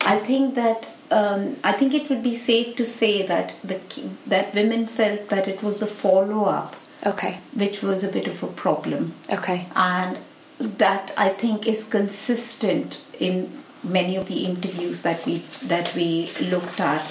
I 0.00 0.18
think 0.18 0.54
that 0.54 0.88
um, 1.10 1.56
I 1.64 1.72
think 1.72 1.94
it 1.94 2.08
would 2.10 2.22
be 2.22 2.34
safe 2.34 2.76
to 2.76 2.84
say 2.84 3.26
that 3.26 3.54
the 3.62 3.80
that 4.26 4.54
women 4.54 4.86
felt 4.86 5.28
that 5.28 5.48
it 5.48 5.62
was 5.62 5.78
the 5.78 5.86
follow 5.86 6.44
up, 6.44 6.76
okay, 7.06 7.38
which 7.54 7.82
was 7.82 8.04
a 8.04 8.08
bit 8.08 8.26
of 8.26 8.42
a 8.42 8.46
problem, 8.48 9.14
okay, 9.30 9.66
and 9.74 10.18
that 10.58 11.12
I 11.16 11.30
think 11.30 11.66
is 11.66 11.84
consistent 11.84 13.02
in 13.18 13.63
many 13.84 14.16
of 14.16 14.26
the 14.26 14.44
interviews 14.44 15.02
that 15.02 15.24
we 15.26 15.42
that 15.62 15.94
we 15.94 16.30
looked 16.40 16.80
at, 16.80 17.06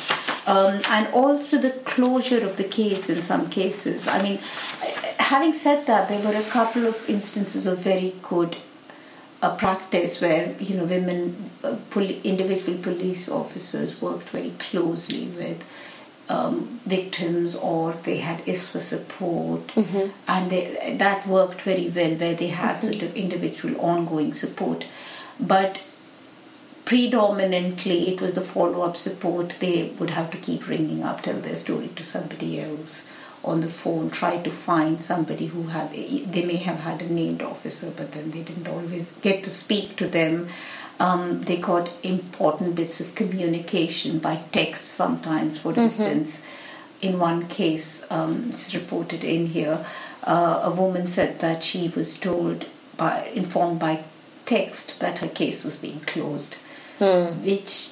um, 0.48 0.82
and 0.88 1.08
also 1.14 1.58
the 1.58 1.72
closure 1.86 2.46
of 2.46 2.58
the 2.58 2.64
case 2.64 3.10
in 3.10 3.22
some 3.22 3.50
cases. 3.50 4.08
I 4.08 4.22
mean, 4.22 4.40
having 5.20 5.54
said 5.54 5.86
that, 5.88 6.10
there 6.10 6.20
were 6.20 6.38
a 6.38 6.44
couple 6.44 6.86
of 6.86 7.10
instances 7.10 7.66
of 7.66 7.80
very 7.80 8.16
good 8.22 8.58
uh, 9.42 9.56
practice 9.56 10.22
where 10.22 10.56
you 10.60 10.76
know 10.76 10.86
women, 10.86 11.50
uh, 11.64 11.76
poli- 11.92 12.22
individual 12.24 12.78
police 12.80 13.30
officers 13.30 14.02
worked 14.02 14.30
very 14.30 14.52
closely 14.60 15.28
with. 15.28 15.64
Um, 16.30 16.80
victims 16.86 17.54
or 17.54 17.92
they 18.04 18.20
had 18.20 18.40
ISVA 18.46 18.80
support 18.80 19.68
mm-hmm. 19.68 20.08
and 20.26 20.50
they, 20.50 20.96
that 20.98 21.28
worked 21.28 21.62
very 21.64 21.90
well 21.90 22.16
where 22.16 22.34
they 22.34 22.48
had 22.48 22.78
mm-hmm. 22.78 22.92
sort 22.92 23.04
of 23.04 23.18
individual 23.18 23.76
ongoing 23.82 24.32
support 24.32 24.86
but 25.38 25.82
predominantly 26.86 28.10
it 28.10 28.22
was 28.22 28.34
the 28.34 28.42
follow-up 28.42 28.98
support. 28.98 29.56
They 29.60 29.92
would 30.00 30.12
have 30.12 30.32
to 30.32 30.38
keep 30.38 30.68
ringing 30.68 31.04
up 31.04 31.22
tell 31.22 31.40
their 31.40 31.56
story 31.56 31.90
to 31.96 32.04
somebody 32.04 32.60
else 32.60 33.06
on 33.44 33.60
the 33.62 33.68
phone 33.68 34.10
try 34.10 34.38
to 34.38 34.50
find 34.50 35.02
somebody 35.02 35.48
who 35.48 35.64
had 35.64 35.92
they 35.92 36.46
may 36.46 36.56
have 36.56 36.80
had 36.80 37.02
a 37.02 37.14
named 37.14 37.42
officer 37.42 37.92
but 37.96 38.12
then 38.14 38.32
they 38.32 38.42
didn't 38.42 38.68
always 38.68 39.12
get 39.22 39.44
to 39.44 39.50
speak 39.50 39.96
to 39.98 40.08
them. 40.08 40.48
Um, 41.00 41.42
they 41.42 41.58
got 41.58 41.92
important 42.04 42.76
bits 42.76 43.02
of 43.02 43.16
communication 43.16 44.20
by 44.20 44.38
text 44.52 44.86
sometimes 44.86 45.58
for 45.58 45.72
mm-hmm. 45.72 45.82
instance. 45.82 46.42
In 47.02 47.20
one 47.20 47.48
case 47.48 48.06
um, 48.10 48.52
it's 48.54 48.74
reported 48.74 49.24
in 49.26 49.48
here 49.48 49.86
uh, 50.24 50.62
a 50.64 50.72
woman 50.72 51.08
said 51.08 51.40
that 51.40 51.64
she 51.64 51.90
was 51.90 52.18
told 52.18 52.66
by 52.96 53.26
informed 53.34 53.80
by 53.80 54.04
text 54.46 55.00
that 55.00 55.20
her 55.20 55.28
case 55.28 55.66
was 55.66 55.76
being 55.76 56.00
closed 56.02 56.56
mm. 57.00 57.44
which 57.44 57.92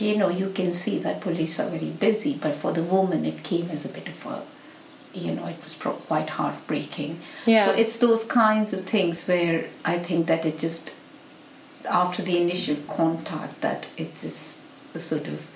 you 0.00 0.16
know 0.16 0.28
you 0.28 0.50
can 0.50 0.74
see 0.74 0.98
that 0.98 1.20
police 1.20 1.60
are 1.60 1.68
very 1.68 1.90
busy 1.90 2.34
but 2.34 2.54
for 2.54 2.72
the 2.72 2.82
woman 2.82 3.24
it 3.24 3.42
came 3.44 3.70
as 3.70 3.84
a 3.84 3.88
bit 3.88 4.08
of 4.08 4.26
a 4.26 4.42
you 5.16 5.32
know 5.32 5.46
it 5.46 5.62
was 5.64 5.74
pro- 5.74 5.92
quite 5.92 6.30
heartbreaking. 6.30 7.20
Yeah. 7.46 7.66
So 7.66 7.72
it's 7.72 7.98
those 7.98 8.24
kinds 8.24 8.72
of 8.72 8.84
things 8.84 9.26
where 9.26 9.66
i 9.84 9.98
think 9.98 10.26
that 10.26 10.44
it 10.44 10.58
just 10.58 10.90
after 11.88 12.22
the 12.22 12.36
initial 12.38 12.76
contact 12.88 13.60
that 13.62 13.86
it 13.96 14.22
is 14.22 14.60
the 14.92 15.00
sort 15.00 15.28
of 15.28 15.50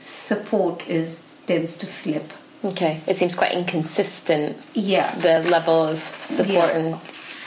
support 0.00 0.88
is 0.88 1.26
tends 1.46 1.76
to 1.76 1.86
slip. 1.86 2.32
Okay. 2.64 3.00
It 3.06 3.16
seems 3.16 3.34
quite 3.34 3.52
inconsistent 3.52 4.56
yeah. 4.74 5.14
the 5.16 5.48
level 5.48 5.82
of 5.82 5.98
support 6.28 6.74
yeah. 6.74 6.78
and 6.78 7.00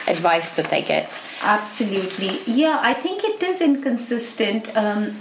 advice 0.10 0.56
that 0.56 0.70
they 0.70 0.82
get 0.82 1.12
Absolutely. 1.44 2.42
Yeah, 2.46 2.80
I 2.82 2.94
think 2.94 3.24
it 3.24 3.42
is 3.42 3.62
inconsistent. 3.62 4.76
Um, 4.76 5.18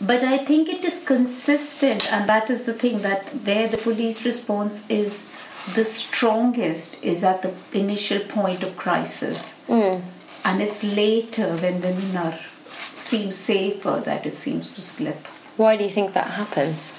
but 0.00 0.22
I 0.22 0.38
think 0.38 0.68
it 0.68 0.84
is 0.84 1.02
consistent, 1.04 2.12
and 2.12 2.28
that 2.28 2.50
is 2.50 2.64
the 2.64 2.74
thing 2.74 3.02
that 3.02 3.28
where 3.44 3.68
the 3.68 3.78
police 3.78 4.24
response 4.24 4.84
is 4.88 5.28
the 5.74 5.84
strongest 5.84 7.02
is 7.02 7.24
at 7.24 7.42
the 7.42 7.52
initial 7.72 8.20
point 8.20 8.62
of 8.62 8.76
crisis. 8.76 9.54
Mm. 9.68 10.02
And 10.44 10.62
it's 10.62 10.84
later 10.84 11.56
when 11.56 11.80
women 11.80 12.16
are 12.16 12.38
seem 12.96 13.32
safer 13.32 14.02
that 14.04 14.26
it 14.26 14.34
seems 14.34 14.70
to 14.70 14.82
slip. 14.82 15.26
Why 15.56 15.76
do 15.76 15.84
you 15.84 15.90
think 15.90 16.12
that 16.12 16.26
happens? 16.26 16.92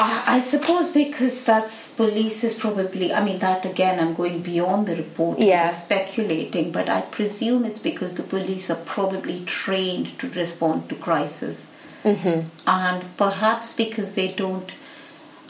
Uh, 0.00 0.22
I 0.26 0.38
suppose 0.38 0.90
because 0.92 1.42
that's 1.44 1.92
police 1.94 2.44
is 2.44 2.54
probably. 2.54 3.12
I 3.12 3.22
mean, 3.24 3.40
that 3.40 3.64
again, 3.66 3.98
I'm 3.98 4.14
going 4.14 4.42
beyond 4.42 4.86
the 4.86 4.94
report. 4.94 5.40
Yeah. 5.40 5.70
Speculating, 5.70 6.70
but 6.70 6.88
I 6.88 7.00
presume 7.00 7.64
it's 7.64 7.80
because 7.80 8.14
the 8.14 8.22
police 8.22 8.70
are 8.70 8.82
probably 8.96 9.44
trained 9.44 10.16
to 10.20 10.30
respond 10.30 10.88
to 10.90 10.94
crisis, 10.94 11.66
Mm-hmm. 12.04 12.46
and 12.68 13.16
perhaps 13.16 13.72
because 13.74 14.14
they 14.14 14.28
don't. 14.28 14.70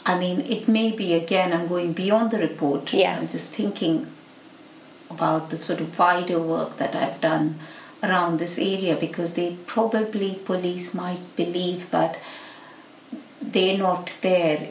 I 0.03 0.17
mean, 0.17 0.39
it 0.41 0.67
may 0.67 0.91
be 0.91 1.13
again. 1.13 1.53
I'm 1.53 1.67
going 1.67 1.93
beyond 1.93 2.31
the 2.31 2.39
report. 2.39 2.91
Yeah. 2.91 3.17
I'm 3.19 3.27
just 3.27 3.53
thinking 3.53 4.07
about 5.11 5.51
the 5.51 5.57
sort 5.57 5.79
of 5.79 5.99
wider 5.99 6.39
work 6.39 6.77
that 6.77 6.95
I've 6.95 7.21
done 7.21 7.59
around 8.01 8.39
this 8.39 8.57
area 8.57 8.95
because 8.95 9.35
they 9.35 9.57
probably 9.67 10.39
police 10.45 10.93
might 10.95 11.35
believe 11.35 11.91
that 11.91 12.17
they're 13.53 13.77
not 13.77 14.09
there 14.21 14.69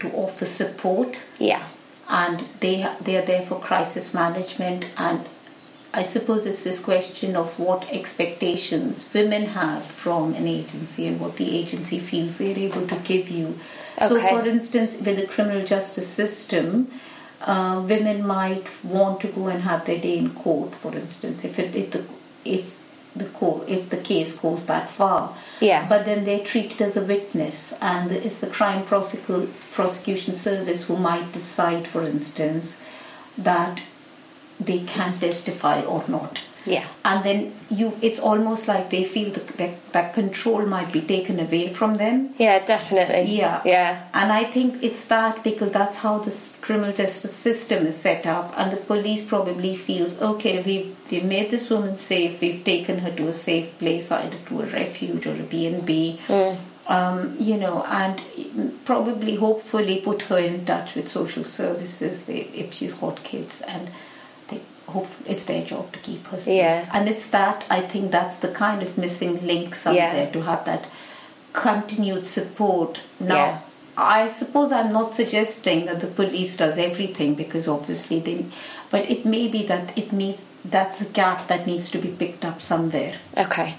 to 0.00 0.10
offer 0.12 0.44
support 0.44 1.16
Yeah. 1.38 1.64
and 2.08 2.40
they 2.60 2.76
they 3.00 3.16
are 3.16 3.26
there 3.32 3.42
for 3.48 3.58
crisis 3.68 4.12
management 4.14 4.86
and 4.96 5.20
I 5.94 6.02
suppose 6.02 6.44
it's 6.44 6.64
this 6.64 6.80
question 6.80 7.36
of 7.36 7.58
what 7.58 7.88
expectations 7.90 9.08
women 9.14 9.46
have 9.46 9.82
from 9.86 10.34
an 10.34 10.46
agency 10.46 11.06
and 11.06 11.18
what 11.18 11.36
the 11.36 11.56
agency 11.56 11.98
feels 11.98 12.36
they're 12.36 12.58
able 12.58 12.86
to 12.86 12.96
give 12.96 13.30
you. 13.30 13.58
So, 13.98 14.20
for 14.20 14.46
instance, 14.46 14.92
with 15.00 15.16
the 15.16 15.26
criminal 15.26 15.64
justice 15.64 16.06
system, 16.06 16.90
uh, 17.40 17.82
women 17.88 18.26
might 18.26 18.68
want 18.84 19.20
to 19.22 19.28
go 19.28 19.46
and 19.48 19.62
have 19.62 19.86
their 19.86 19.98
day 19.98 20.18
in 20.18 20.34
court. 20.34 20.74
For 20.74 20.94
instance, 20.94 21.44
if 21.44 21.58
it 21.58 21.74
if 21.74 21.90
the 21.92 22.04
if 22.44 22.64
the 23.18 23.24
court 23.26 23.68
if 23.68 23.88
the 23.88 23.96
case 23.96 24.36
goes 24.36 24.66
that 24.66 24.88
far, 24.90 25.34
Yeah. 25.60 25.86
but 25.88 26.04
then 26.04 26.24
they're 26.24 26.44
treated 26.44 26.80
as 26.82 26.96
a 26.96 27.02
witness, 27.02 27.72
and 27.80 28.10
it's 28.12 28.38
the 28.38 28.46
crime 28.46 28.84
prosecu- 28.84 29.48
prosecution 29.72 30.34
service 30.34 30.84
who 30.86 30.96
might 30.96 31.32
decide, 31.32 31.86
for 31.86 32.02
instance, 32.06 32.76
that 33.38 33.82
they 34.60 34.80
can 34.80 35.18
testify 35.18 35.82
or 35.82 36.04
not. 36.08 36.40
Yeah. 36.66 36.86
And 37.04 37.24
then 37.24 37.54
you, 37.70 37.96
it's 38.02 38.18
almost 38.18 38.66
like 38.68 38.90
they 38.90 39.04
feel 39.04 39.30
that, 39.30 39.46
that 39.58 39.92
that 39.92 40.14
control 40.14 40.66
might 40.66 40.92
be 40.92 41.00
taken 41.00 41.38
away 41.40 41.72
from 41.72 41.96
them. 41.96 42.34
Yeah, 42.38 42.64
definitely. 42.64 43.36
Yeah. 43.36 43.62
Yeah. 43.64 44.08
And 44.12 44.32
I 44.32 44.44
think 44.44 44.82
it's 44.82 45.04
that 45.06 45.42
because 45.44 45.72
that's 45.72 45.96
how 45.96 46.18
the 46.18 46.36
criminal 46.60 46.92
justice 46.92 47.34
system 47.34 47.86
is 47.86 47.96
set 47.96 48.26
up, 48.26 48.52
and 48.56 48.72
the 48.72 48.76
police 48.76 49.24
probably 49.24 49.76
feels 49.76 50.20
okay. 50.20 50.62
We've 50.62 50.96
we've 51.10 51.24
made 51.24 51.50
this 51.50 51.70
woman 51.70 51.96
safe. 51.96 52.40
We've 52.40 52.64
taken 52.64 52.98
her 52.98 53.10
to 53.12 53.28
a 53.28 53.32
safe 53.32 53.78
place, 53.78 54.10
either 54.10 54.38
to 54.48 54.62
a 54.62 54.66
refuge 54.66 55.26
or 55.26 55.34
a 55.34 55.44
B 55.44 55.66
and 55.66 55.86
B. 55.86 56.20
Um, 56.88 57.36
you 57.40 57.56
know, 57.56 57.82
and 57.82 58.22
probably, 58.84 59.34
hopefully, 59.34 60.00
put 60.00 60.22
her 60.22 60.38
in 60.38 60.64
touch 60.64 60.94
with 60.94 61.08
social 61.08 61.42
services 61.42 62.28
if 62.28 62.72
she's 62.72 62.94
got 62.94 63.24
kids, 63.24 63.60
and 63.62 63.90
they 64.86 64.92
hope 64.92 65.08
it's 65.26 65.44
their 65.44 65.64
job 65.64 65.92
to 65.92 65.98
keep 65.98 66.32
us. 66.32 66.46
Yeah. 66.46 66.88
And 66.92 67.08
it's 67.08 67.28
that 67.28 67.64
I 67.70 67.80
think 67.80 68.10
that's 68.10 68.38
the 68.38 68.48
kind 68.48 68.82
of 68.82 68.96
missing 68.98 69.46
link 69.46 69.74
somewhere 69.74 70.24
Yeah. 70.24 70.30
to 70.30 70.42
have 70.42 70.64
that 70.64 70.84
continued 71.52 72.26
support. 72.26 73.00
Now, 73.20 73.34
Yeah. 73.34 73.58
I 73.96 74.28
suppose 74.28 74.72
I'm 74.72 74.92
not 74.92 75.12
suggesting 75.12 75.86
that 75.86 76.00
the 76.00 76.06
police 76.06 76.56
does 76.56 76.76
everything 76.78 77.34
because 77.34 77.66
obviously 77.66 78.20
they, 78.20 78.44
but 78.90 79.10
it 79.10 79.24
may 79.24 79.48
be 79.48 79.66
that 79.66 79.96
it 79.96 80.12
needs 80.12 80.42
that's 80.70 81.00
a 81.00 81.04
gap 81.04 81.46
that 81.46 81.66
needs 81.66 81.90
to 81.90 81.98
be 81.98 82.08
picked 82.08 82.44
up 82.44 82.60
somewhere. 82.60 83.14
Okay. 83.36 83.76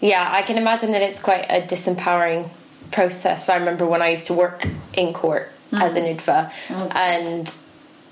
Yeah, 0.00 0.28
I 0.32 0.42
can 0.42 0.56
imagine 0.56 0.92
that 0.92 1.02
it's 1.02 1.20
quite 1.20 1.44
a 1.48 1.60
disempowering 1.60 2.50
process. 2.92 3.48
I 3.48 3.56
remember 3.56 3.84
when 3.84 4.00
I 4.00 4.10
used 4.10 4.26
to 4.28 4.34
work 4.34 4.64
in 4.94 5.12
court 5.12 5.50
as 5.72 5.94
an 5.96 6.04
mm-hmm. 6.04 6.30
IDVA 6.30 6.94
and 6.94 7.52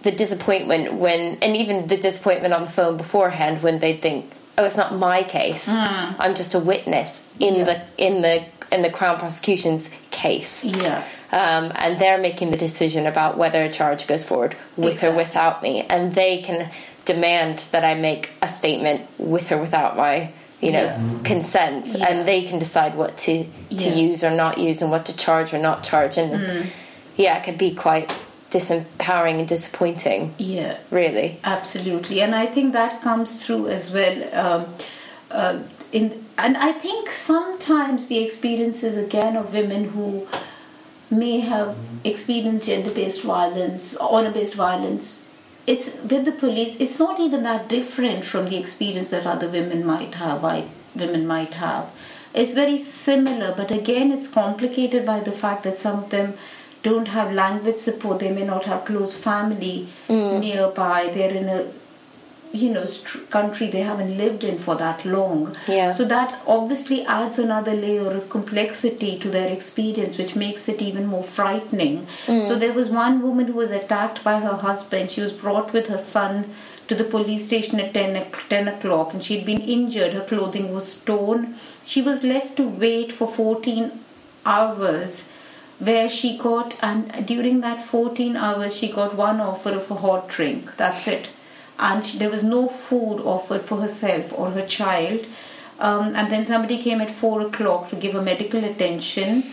the 0.03 0.13
disappointment 0.13 0.95
when, 0.95 1.39
and 1.43 1.57
even 1.57 1.87
the 1.89 1.97
disappointment 1.97 2.55
on 2.55 2.63
the 2.63 2.71
phone 2.71 2.97
beforehand 2.97 3.63
when 3.63 3.79
they 3.81 3.97
think, 3.97 4.31
oh, 4.59 4.65
it's 4.65 4.77
not 4.77 4.95
my 4.95 5.23
case. 5.23 5.67
I'm 5.69 6.35
just 6.35 6.55
a 6.55 6.59
witness 6.61 7.21
in 7.41 7.57
Yeah. 7.57 7.65
the 7.65 7.83
in 7.99 8.23
the 8.23 8.45
in 8.73 8.83
the 8.83 8.91
Crown 8.91 9.19
prosecution's 9.19 9.91
case. 10.11 10.65
Yeah. 10.65 11.03
um, 11.33 11.73
and 11.77 11.99
they're 12.01 12.19
making 12.19 12.51
the 12.53 12.57
decision 12.57 13.05
about 13.07 13.37
whether 13.37 13.63
a 13.65 13.71
charge 13.71 14.07
goes 14.07 14.23
forward 14.25 14.57
with 14.77 14.95
Exactly. 14.95 15.09
or 15.09 15.17
without 15.17 15.63
me, 15.63 15.85
and 15.91 16.15
they 16.15 16.39
can 16.41 16.71
demand 17.05 17.63
that 17.73 17.85
I 17.85 17.95
make 17.95 18.31
a 18.43 18.49
statement 18.49 19.03
with 19.19 19.51
or 19.53 19.59
without 19.59 19.97
my, 19.97 20.31
you 20.61 20.71
know, 20.73 20.85
Yeah. 20.85 20.99
consent, 21.25 21.87
Yeah. 21.89 22.07
and 22.09 22.27
they 22.29 22.43
can 22.43 22.59
decide 22.61 22.95
what 22.95 23.17
to 23.19 23.45
to. 23.45 23.75
Mm. 23.91 23.97
use 23.97 24.25
or 24.25 24.31
not 24.31 24.59
use, 24.59 24.83
and 24.83 24.91
what 24.91 25.05
to 25.07 25.17
charge 25.17 25.53
or 25.53 25.59
not 25.59 25.83
charge, 25.83 26.17
and 26.17 26.69
yeah, 27.17 27.37
it 27.39 27.43
can 27.45 27.57
be 27.57 27.75
quite 27.75 28.13
disempowering 28.57 29.39
and 29.41 29.49
disappointing, 29.49 30.35
Yeah. 30.39 30.75
really. 30.91 31.29
Absolutely, 31.45 32.21
and 32.25 32.35
I 32.35 32.47
think 32.55 32.73
that 32.73 33.03
comes 33.03 33.31
through 33.43 33.65
as 33.69 33.85
well. 33.97 34.17
Um, 34.43 34.63
uh, 35.31 35.59
in 35.93 36.25
and 36.39 36.57
I 36.59 36.73
think 36.73 37.09
sometimes 37.11 38.07
the 38.09 38.19
experiences 38.27 38.95
again 39.07 39.37
of 39.37 39.55
women 39.55 39.83
who 39.95 40.27
may 41.11 41.41
have 41.41 41.77
experienced 42.05 42.67
gender-based 42.67 43.23
violence, 43.23 43.97
honor-based 43.97 44.55
violence. 44.55 45.23
It's 45.67 45.97
with 46.11 46.25
the 46.27 46.33
police. 46.33 46.77
It's 46.79 46.99
not 46.99 47.19
even 47.27 47.43
that 47.45 47.69
different 47.69 48.25
from 48.25 48.49
the 48.51 48.57
experience 48.57 49.11
that 49.11 49.27
other 49.27 49.49
women 49.49 49.85
might 49.95 50.15
have. 50.15 50.43
White 50.43 50.69
women 50.95 51.27
might 51.27 51.55
have. 51.55 51.85
It's 52.35 52.53
very 52.53 52.79
similar, 52.79 53.55
but 53.57 53.71
again, 53.71 54.13
it's 54.13 54.29
complicated 54.29 55.07
by 55.07 55.21
the 55.21 55.33
fact 55.33 55.63
that 55.65 55.79
some 55.81 55.99
of 56.05 56.11
them 56.11 56.35
don't 56.89 57.09
have 57.09 57.33
language 57.33 57.79
support. 57.79 58.21
They 58.21 58.33
may 58.39 58.45
not 58.45 58.65
have 58.71 58.85
close 58.85 59.17
family 59.17 59.89
mm. 60.09 60.41
nearby. 60.41 61.11
They're 61.15 61.37
in 61.43 61.49
a 61.49 61.67
you 62.53 62.71
know 62.73 62.85
st- 62.85 63.29
country 63.31 63.67
they 63.71 63.81
haven't 63.81 64.17
lived 64.17 64.45
in 64.51 64.59
for 64.67 64.75
that 64.77 65.05
long 65.05 65.57
Yeah. 65.67 65.95
so 65.95 66.05
that 66.05 66.41
obviously 66.47 67.05
adds 67.05 67.39
another 67.39 67.75
layer 67.75 68.11
of 68.13 68.31
complexity 68.31 69.19
to 69.25 69.29
their 69.37 69.51
experience 69.53 70.17
which 70.17 70.37
makes 70.37 70.69
it 70.69 70.81
even 70.81 71.07
more 71.07 71.25
frightening 71.25 72.07
mm. 72.27 72.47
so 72.49 72.59
there 72.65 72.73
was 72.73 72.89
one 72.89 73.21
woman 73.27 73.49
who 73.49 73.59
was 73.65 73.73
attacked 73.81 74.23
by 74.25 74.39
her 74.47 74.57
husband 74.69 75.11
she 75.11 75.21
was 75.21 75.33
brought 75.33 75.73
with 75.73 75.89
her 75.89 75.99
son 75.99 76.55
to 76.89 76.95
the 76.95 77.05
police 77.05 77.47
station 77.47 77.81
at 77.81 77.93
10, 77.93 78.17
o- 78.17 78.27
10 78.49 78.69
o'clock 78.69 79.13
and 79.13 79.25
she'd 79.25 79.45
been 79.45 79.61
injured 79.61 80.13
her 80.15 80.27
clothing 80.33 80.73
was 80.73 80.95
torn 81.13 81.57
she 81.85 82.01
was 82.11 82.23
left 82.23 82.57
to 82.57 82.69
wait 82.87 83.13
for 83.13 83.29
14 83.29 83.91
hours 84.47 85.25
where 85.79 86.09
she 86.09 86.37
got 86.39 86.75
and 86.83 87.27
during 87.27 87.61
that 87.61 87.85
14 87.85 88.37
hours 88.37 88.77
she 88.77 88.91
got 88.91 89.15
one 89.15 89.41
offer 89.41 89.71
of 89.71 89.91
a 89.91 89.95
hot 89.95 90.29
drink. 90.29 90.77
That's 90.77 91.07
it. 91.07 91.29
And 91.79 92.05
she, 92.05 92.19
there 92.19 92.31
was 92.31 92.43
no 92.43 92.69
food 92.69 93.21
offered 93.21 93.63
for 93.63 93.81
herself 93.81 94.33
or 94.33 94.53
her 94.53 94.67
child. 94.67 95.27
Um, 95.79 96.17
and 96.17 96.33
then 96.33 96.47
somebody 96.47 96.83
came 96.83 97.03
at 97.03 97.11
4 97.11 97.43
o'clock 97.43 97.91
to 97.91 97.97
give 97.97 98.15
her 98.15 98.23
medical 98.23 98.65
attention. 98.65 99.45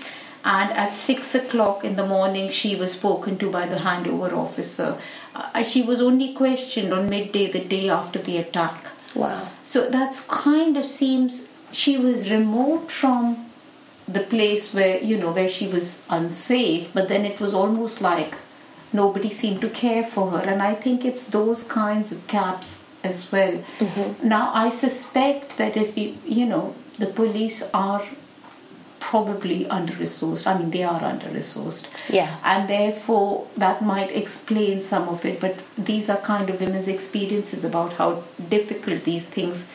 And 0.45 0.71
at 0.71 0.93
6 0.93 1.35
o'clock 1.35 1.83
in 1.83 1.97
the 1.97 2.05
morning 2.05 2.49
she 2.49 2.75
was 2.75 2.93
spoken 2.93 3.37
to 3.39 3.51
by 3.51 3.67
the 3.67 3.77
handover 3.77 4.31
officer. 4.31 4.97
Uh, 5.35 5.63
she 5.63 5.81
was 5.81 5.99
only 5.99 6.33
questioned 6.33 6.93
on 6.93 7.09
midday 7.09 7.51
the 7.51 7.63
day 7.63 7.89
after 7.89 8.19
the 8.19 8.37
attack. 8.37 8.91
Wow. 9.15 9.47
so 9.63 9.91
that's 9.91 10.21
kind 10.21 10.75
of 10.75 10.85
seems 10.85 11.47
she 11.71 11.97
was 11.97 12.31
removed 12.31 12.89
from 12.89 13.45
the 14.07 14.19
place 14.19 14.73
where 14.73 14.99
you 15.01 15.17
know 15.17 15.31
where 15.31 15.47
she 15.49 15.67
was 15.67 16.01
unsafe, 16.09 16.91
but 16.93 17.07
then 17.07 17.25
it 17.25 17.39
was 17.39 17.53
almost 17.53 18.01
like 18.01 18.35
nobody 18.91 19.29
seemed 19.29 19.61
to 19.61 19.69
care 19.69 20.03
for 20.03 20.29
her, 20.31 20.39
and 20.39 20.61
I 20.61 20.73
think 20.75 21.05
it's 21.05 21.25
those 21.25 21.63
kinds 21.63 22.11
of 22.11 22.27
gaps 22.27 22.83
as 23.03 23.31
well. 23.31 23.53
Mm-hmm. 23.79 24.27
Now 24.27 24.51
I 24.53 24.69
suspect 24.69 25.57
that 25.57 25.75
if 25.77 25.97
you 25.97 26.17
you 26.25 26.45
know 26.45 26.75
the 26.99 27.07
police 27.07 27.63
are 27.73 28.03
probably 28.99 29.67
under 29.67 29.93
resourced. 29.93 30.47
I 30.47 30.57
mean 30.57 30.71
they 30.71 30.83
are 30.83 31.03
under 31.03 31.27
resourced 31.27 31.87
Yeah. 32.09 32.37
and 32.43 32.69
therefore 32.69 33.47
that 33.57 33.81
might 33.81 34.11
explain 34.15 34.81
some 34.81 35.09
of 35.09 35.25
it 35.25 35.41
but 35.41 35.61
these 35.77 36.09
are 36.09 36.17
kind 36.17 36.49
of 36.49 36.61
women's 36.61 36.87
experiences 36.87 37.65
about 37.65 37.93
how 37.93 38.23
difficult 38.49 39.03
these 39.03 39.25
things 39.27 39.65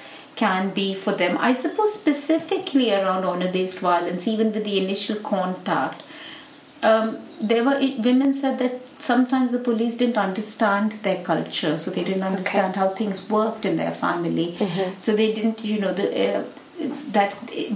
can 0.42 0.70
be 0.80 0.88
for 1.04 1.12
them. 1.22 1.36
I 1.50 1.52
suppose 1.62 1.94
specifically 2.02 2.88
around 2.98 3.24
honor 3.30 3.50
based 3.56 3.80
violence 3.86 4.26
even 4.34 4.52
with 4.58 4.64
the 4.64 4.76
initial 4.84 5.16
contact 5.32 6.02
um, 6.90 7.08
there 7.40 7.64
were 7.64 7.78
women 8.08 8.32
said 8.42 8.58
that 8.60 8.74
sometimes 9.08 9.50
the 9.52 9.58
police 9.58 9.96
didn't 9.96 10.18
understand 10.18 10.92
their 11.06 11.18
culture 11.24 11.72
so 11.76 11.90
they 11.90 12.04
didn't 12.04 12.22
understand 12.22 12.76
how 12.76 12.88
things 13.00 13.28
worked 13.30 13.64
in 13.64 13.76
their 13.76 13.90
family. 14.04 14.46
So 14.98 15.14
they 15.20 15.28
didn't 15.34 15.64
you 15.64 15.80
know 15.80 15.92
the 15.92 16.06
uh, 16.38 16.44
that 17.18 17.32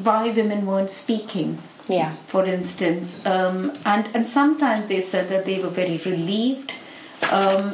why 0.09 0.31
women 0.41 0.67
weren't 0.67 0.91
speaking 1.03 1.59
Yeah. 1.89 2.13
for 2.33 2.43
instance, 2.51 3.07
um, 3.27 3.57
and 3.93 4.05
and 4.19 4.25
sometimes 4.35 4.87
they 4.93 5.01
said 5.01 5.25
that 5.31 5.45
they 5.49 5.57
were 5.63 5.73
very 5.79 5.97
relieved, 6.11 6.75
um, 7.39 7.65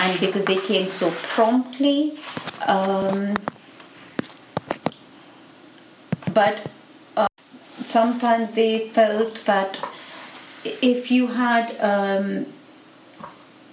and 0.00 0.20
because 0.24 0.44
they 0.50 0.56
came 0.70 0.88
so 0.90 1.10
promptly, 1.34 1.98
um, 2.68 3.36
but 6.36 6.66
uh, 7.16 7.28
sometimes 7.82 8.50
they 8.52 8.88
felt 8.90 9.42
that 9.46 9.82
if 10.64 11.10
you 11.10 11.28
had 11.28 11.74
um, 11.80 12.46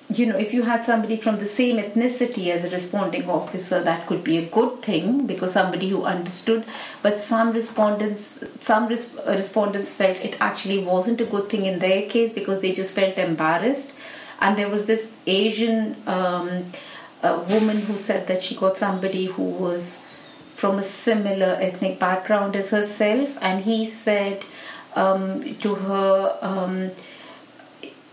you 0.09 0.25
know, 0.27 0.37
if 0.37 0.53
you 0.53 0.63
had 0.63 0.83
somebody 0.85 1.17
from 1.17 1.37
the 1.37 1.47
same 1.47 1.77
ethnicity 1.77 2.47
as 2.51 2.63
a 2.63 2.69
responding 2.69 3.29
officer, 3.29 3.81
that 3.83 4.05
could 4.07 4.23
be 4.23 4.37
a 4.37 4.45
good 4.45 4.81
thing 4.81 5.25
because 5.25 5.53
somebody 5.53 5.89
who 5.89 6.03
understood. 6.03 6.63
But 7.01 7.19
some 7.19 7.51
respondents, 7.51 8.43
some 8.59 8.87
res- 8.87 9.17
respondents 9.27 9.93
felt 9.93 10.17
it 10.17 10.37
actually 10.39 10.79
wasn't 10.83 11.19
a 11.21 11.25
good 11.25 11.49
thing 11.49 11.65
in 11.65 11.79
their 11.79 12.07
case 12.09 12.31
because 12.31 12.61
they 12.61 12.73
just 12.73 12.93
felt 12.93 13.17
embarrassed. 13.17 13.93
And 14.39 14.57
there 14.57 14.69
was 14.69 14.85
this 14.85 15.11
Asian 15.25 15.95
um, 16.05 16.65
woman 17.23 17.81
who 17.81 17.97
said 17.97 18.27
that 18.27 18.43
she 18.43 18.55
got 18.55 18.77
somebody 18.77 19.25
who 19.25 19.43
was 19.43 19.97
from 20.63 20.79
a 20.79 20.83
similar 20.83 21.57
ethnic 21.59 21.99
background 21.99 22.55
as 22.55 22.69
herself, 22.69 23.37
and 23.41 23.65
he 23.65 23.85
said 23.85 24.45
um, 24.95 25.55
to 25.55 25.75
her 25.75 26.37
um, 26.41 26.91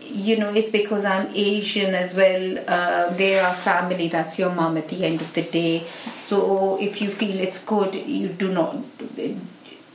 you 0.01 0.35
know, 0.35 0.53
it's 0.53 0.71
because 0.71 1.05
I'm 1.05 1.29
Asian 1.33 1.95
as 1.95 2.13
well. 2.13 2.59
Uh, 2.67 3.09
they 3.11 3.39
are 3.39 3.53
family. 3.53 4.09
That's 4.09 4.37
your 4.37 4.51
mom 4.51 4.75
at 4.75 4.89
the 4.89 5.05
end 5.05 5.21
of 5.21 5.33
the 5.33 5.43
day. 5.43 5.85
So 6.23 6.77
if 6.81 7.01
you 7.01 7.09
feel 7.09 7.39
it's 7.39 7.63
good, 7.63 7.95
you 7.95 8.27
do 8.27 8.51
not. 8.51 8.75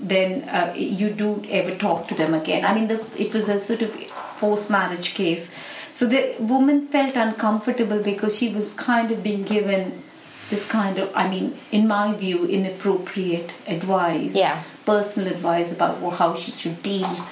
Then 0.01 0.49
uh, 0.49 0.73
you 0.75 1.11
do 1.11 1.45
ever 1.51 1.73
talk 1.73 2.09
to 2.09 2.15
them 2.15 2.33
again. 2.33 2.65
I 2.65 2.75
mean, 2.75 2.89
the, 2.89 3.07
it 3.19 3.35
was 3.35 3.51
a 3.51 3.59
sort 3.59 3.83
of 3.83 3.93
forced 4.41 4.71
marriage 4.71 5.13
case. 5.15 5.51
So 5.93 6.07
the 6.07 6.35
woman 6.39 6.87
felt 6.87 7.17
uncomfortable 7.17 8.03
because 8.03 8.39
she 8.39 8.49
was 8.49 8.73
kind 8.73 9.11
of 9.11 9.23
being 9.23 9.43
given 9.43 10.03
this 10.51 10.65
kind 10.69 10.99
of, 10.99 11.11
I 11.15 11.29
mean, 11.29 11.59
in 11.73 11.89
my 11.89 12.13
view, 12.15 12.47
inappropriate 12.47 13.53
advice, 13.67 14.35
yeah. 14.35 14.63
personal 14.85 15.33
advice 15.33 15.73
about 15.73 15.99
how 16.15 16.35
she 16.35 16.53
should 16.53 16.83
deal 16.83 17.27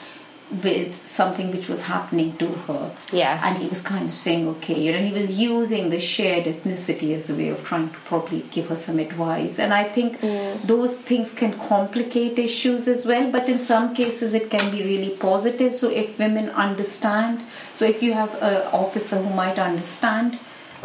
with 0.62 1.04
something 1.06 1.50
which 1.50 1.68
was 1.68 1.82
happening 1.82 2.36
to 2.36 2.46
her. 2.46 2.94
Yeah. 3.12 3.40
And 3.42 3.58
he 3.58 3.68
was 3.68 3.80
kind 3.80 4.08
of 4.08 4.14
saying, 4.14 4.46
okay, 4.48 4.78
you 4.78 4.92
know, 4.92 5.00
he 5.00 5.12
was 5.12 5.38
using 5.38 5.90
the 5.90 5.98
shared 5.98 6.44
ethnicity 6.44 7.14
as 7.14 7.30
a 7.30 7.34
way 7.34 7.48
of 7.48 7.64
trying 7.64 7.90
to 7.90 7.98
probably 8.00 8.44
give 8.50 8.68
her 8.68 8.76
some 8.76 8.98
advice. 8.98 9.58
And 9.58 9.72
I 9.72 9.84
think 9.84 10.20
mm. 10.20 10.60
those 10.62 10.96
things 10.96 11.32
can 11.32 11.58
complicate 11.58 12.38
issues 12.38 12.86
as 12.86 13.06
well, 13.06 13.30
but 13.32 13.48
in 13.48 13.58
some 13.58 13.94
cases 13.94 14.34
it 14.34 14.50
can 14.50 14.70
be 14.70 14.82
really 14.82 15.10
positive. 15.16 15.72
So 15.72 15.88
if 15.88 16.18
women 16.18 16.50
understand, 16.50 17.40
so 17.74 17.84
if 17.84 18.02
you 18.02 18.12
have 18.12 18.34
an 18.42 18.66
officer 18.72 19.16
who 19.16 19.34
might 19.34 19.58
understand 19.58 20.38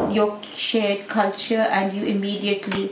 your 0.10 0.40
shared 0.54 1.08
culture 1.08 1.62
and 1.62 1.94
you 1.94 2.06
immediately 2.06 2.92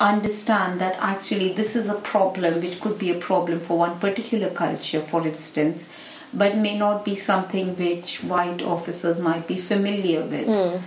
understand 0.00 0.80
that 0.80 0.96
actually 0.98 1.52
this 1.52 1.76
is 1.76 1.88
a 1.88 1.94
problem 1.94 2.60
which 2.62 2.80
could 2.80 2.98
be 2.98 3.10
a 3.10 3.18
problem 3.18 3.60
for 3.60 3.78
one 3.78 3.98
particular 3.98 4.48
culture, 4.48 5.00
for 5.00 5.26
instance, 5.26 5.86
but 6.32 6.56
may 6.56 6.76
not 6.76 7.04
be 7.04 7.14
something 7.14 7.76
which 7.76 8.22
white 8.24 8.62
officers 8.62 9.18
might 9.20 9.46
be 9.46 9.56
familiar 9.56 10.22
with, 10.22 10.46
mm. 10.46 10.80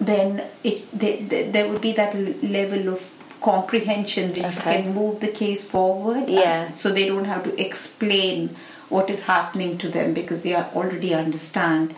then 0.00 0.44
it 0.62 0.86
they, 0.92 1.16
they, 1.16 1.50
there 1.50 1.68
would 1.68 1.80
be 1.80 1.92
that 1.92 2.14
level 2.42 2.88
of 2.88 3.10
comprehension 3.40 4.32
that 4.32 4.56
okay. 4.56 4.82
can 4.82 4.94
move 4.94 5.20
the 5.20 5.28
case 5.28 5.68
forward. 5.68 6.28
Yeah. 6.28 6.72
so 6.72 6.92
they 6.92 7.06
don't 7.06 7.26
have 7.26 7.44
to 7.44 7.60
explain 7.60 8.56
what 8.88 9.10
is 9.10 9.22
happening 9.22 9.76
to 9.78 9.88
them 9.88 10.14
because 10.14 10.42
they 10.42 10.54
already 10.54 11.12
understand. 11.12 11.94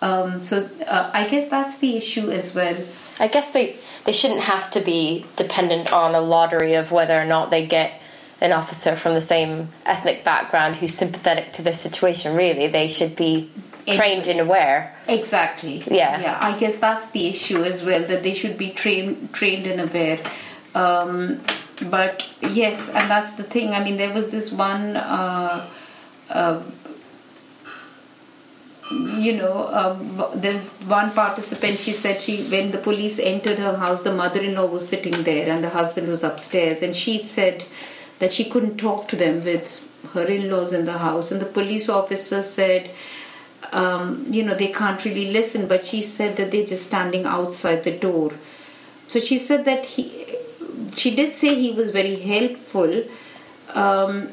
Um, 0.00 0.42
so 0.42 0.68
uh, 0.86 1.10
I 1.12 1.28
guess 1.28 1.48
that's 1.48 1.78
the 1.78 1.96
issue 1.96 2.30
as 2.30 2.54
well. 2.54 2.76
I 3.18 3.28
guess 3.28 3.52
they 3.52 3.76
they 4.04 4.12
shouldn't 4.12 4.40
have 4.40 4.70
to 4.72 4.80
be 4.80 5.26
dependent 5.36 5.92
on 5.92 6.14
a 6.14 6.20
lottery 6.20 6.74
of 6.74 6.92
whether 6.92 7.20
or 7.20 7.24
not 7.24 7.50
they 7.50 7.66
get 7.66 8.00
an 8.40 8.52
officer 8.52 8.94
from 8.94 9.14
the 9.14 9.20
same 9.20 9.68
ethnic 9.84 10.24
background 10.24 10.76
who's 10.76 10.94
sympathetic 10.94 11.52
to 11.54 11.62
their 11.62 11.74
situation. 11.74 12.36
Really, 12.36 12.68
they 12.68 12.86
should 12.86 13.16
be 13.16 13.50
trained 13.86 14.26
and 14.26 14.40
aware. 14.40 14.94
Exactly. 15.08 15.82
Yeah. 15.90 16.20
Yeah. 16.20 16.38
I 16.40 16.58
guess 16.58 16.78
that's 16.78 17.10
the 17.10 17.26
issue 17.26 17.64
as 17.64 17.82
well 17.82 18.02
that 18.02 18.22
they 18.22 18.34
should 18.34 18.56
be 18.56 18.70
trained 18.70 19.32
trained 19.32 19.66
and 19.66 19.80
aware. 19.80 20.20
Um, 20.74 21.40
but 21.90 22.26
yes, 22.40 22.88
and 22.88 23.10
that's 23.10 23.34
the 23.34 23.42
thing. 23.42 23.70
I 23.74 23.82
mean, 23.82 23.96
there 23.96 24.12
was 24.12 24.30
this 24.30 24.52
one. 24.52 24.96
Uh, 24.96 25.66
uh, 26.30 26.62
you 28.90 29.36
know, 29.36 29.64
uh, 29.64 30.34
there's 30.34 30.70
one 30.86 31.10
participant. 31.10 31.78
She 31.78 31.92
said 31.92 32.20
she 32.20 32.42
when 32.48 32.70
the 32.70 32.78
police 32.78 33.18
entered 33.18 33.58
her 33.58 33.76
house, 33.76 34.02
the 34.02 34.14
mother-in-law 34.14 34.66
was 34.66 34.88
sitting 34.88 35.22
there 35.24 35.50
and 35.50 35.62
the 35.62 35.70
husband 35.70 36.08
was 36.08 36.22
upstairs, 36.22 36.82
and 36.82 36.96
she 36.96 37.18
said 37.18 37.64
that 38.18 38.32
she 38.32 38.44
couldn't 38.44 38.78
talk 38.78 39.08
to 39.08 39.16
them 39.16 39.44
with 39.44 39.84
her 40.12 40.24
in-laws 40.24 40.72
in 40.72 40.86
the 40.86 40.98
house, 40.98 41.30
and 41.30 41.40
the 41.40 41.46
police 41.46 41.88
officer 41.88 42.42
said. 42.42 42.90
Um, 43.72 44.24
you 44.30 44.44
know 44.44 44.54
they 44.54 44.68
can't 44.68 45.04
really 45.04 45.30
listen 45.32 45.66
but 45.66 45.84
she 45.84 46.00
said 46.00 46.36
that 46.36 46.52
they're 46.52 46.64
just 46.64 46.86
standing 46.86 47.26
outside 47.26 47.82
the 47.82 47.90
door 47.90 48.32
so 49.08 49.20
she 49.20 49.38
said 49.38 49.64
that 49.66 49.84
he 49.84 50.36
she 50.96 51.14
did 51.14 51.34
say 51.34 51.54
he 51.56 51.72
was 51.72 51.90
very 51.90 52.16
helpful 52.16 53.02
um, 53.74 54.30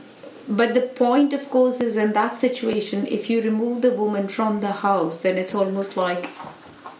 but 0.47 0.73
the 0.73 0.81
point, 0.81 1.33
of 1.33 1.49
course, 1.49 1.81
is 1.81 1.97
in 1.97 2.13
that 2.13 2.35
situation, 2.35 3.07
if 3.07 3.29
you 3.29 3.41
remove 3.41 3.81
the 3.81 3.91
woman 3.91 4.27
from 4.27 4.61
the 4.61 4.71
house, 4.71 5.17
then 5.17 5.37
it's 5.37 5.55
almost 5.55 5.97
like 5.97 6.29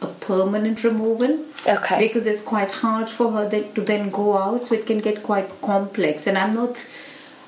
a 0.02 0.08
permanent 0.08 0.84
removal. 0.84 1.46
Okay. 1.68 2.00
Because 2.00 2.26
it's 2.26 2.42
quite 2.42 2.72
hard 2.72 3.10
for 3.10 3.32
her 3.32 3.50
to 3.50 3.82
then 3.82 4.10
go 4.10 4.38
out, 4.38 4.68
so 4.68 4.76
it 4.76 4.88
can 4.88 5.00
get 5.00 5.24
quite 5.24 5.62
complex. 5.62 6.26
And 6.28 6.38
I'm 6.38 6.54
not, 6.54 6.84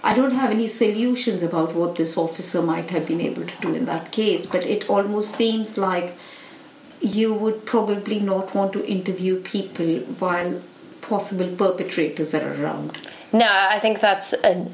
I 0.04 0.14
don't 0.14 0.32
have 0.32 0.52
any 0.52 0.68
solutions 0.68 1.42
about 1.42 1.74
what 1.74 1.96
this 1.96 2.16
officer 2.16 2.62
might 2.62 2.90
have 2.92 3.08
been 3.08 3.22
able 3.22 3.46
to 3.46 3.62
do 3.62 3.74
in 3.74 3.86
that 3.86 4.12
case, 4.12 4.46
but 4.46 4.66
it 4.66 4.90
almost 4.90 5.36
seems 5.36 5.78
like 5.78 6.14
you 7.02 7.34
would 7.34 7.66
probably 7.66 8.20
not 8.20 8.56
want 8.56 8.74
to 8.74 8.86
interview 8.86 9.42
people 9.42 10.00
while 10.20 10.62
possible 11.02 11.48
perpetrators 11.56 12.34
are 12.34 12.62
around. 12.62 12.98
No, 13.32 13.48
I 13.48 13.80
think 13.80 14.00
that's 14.00 14.34
an 14.34 14.74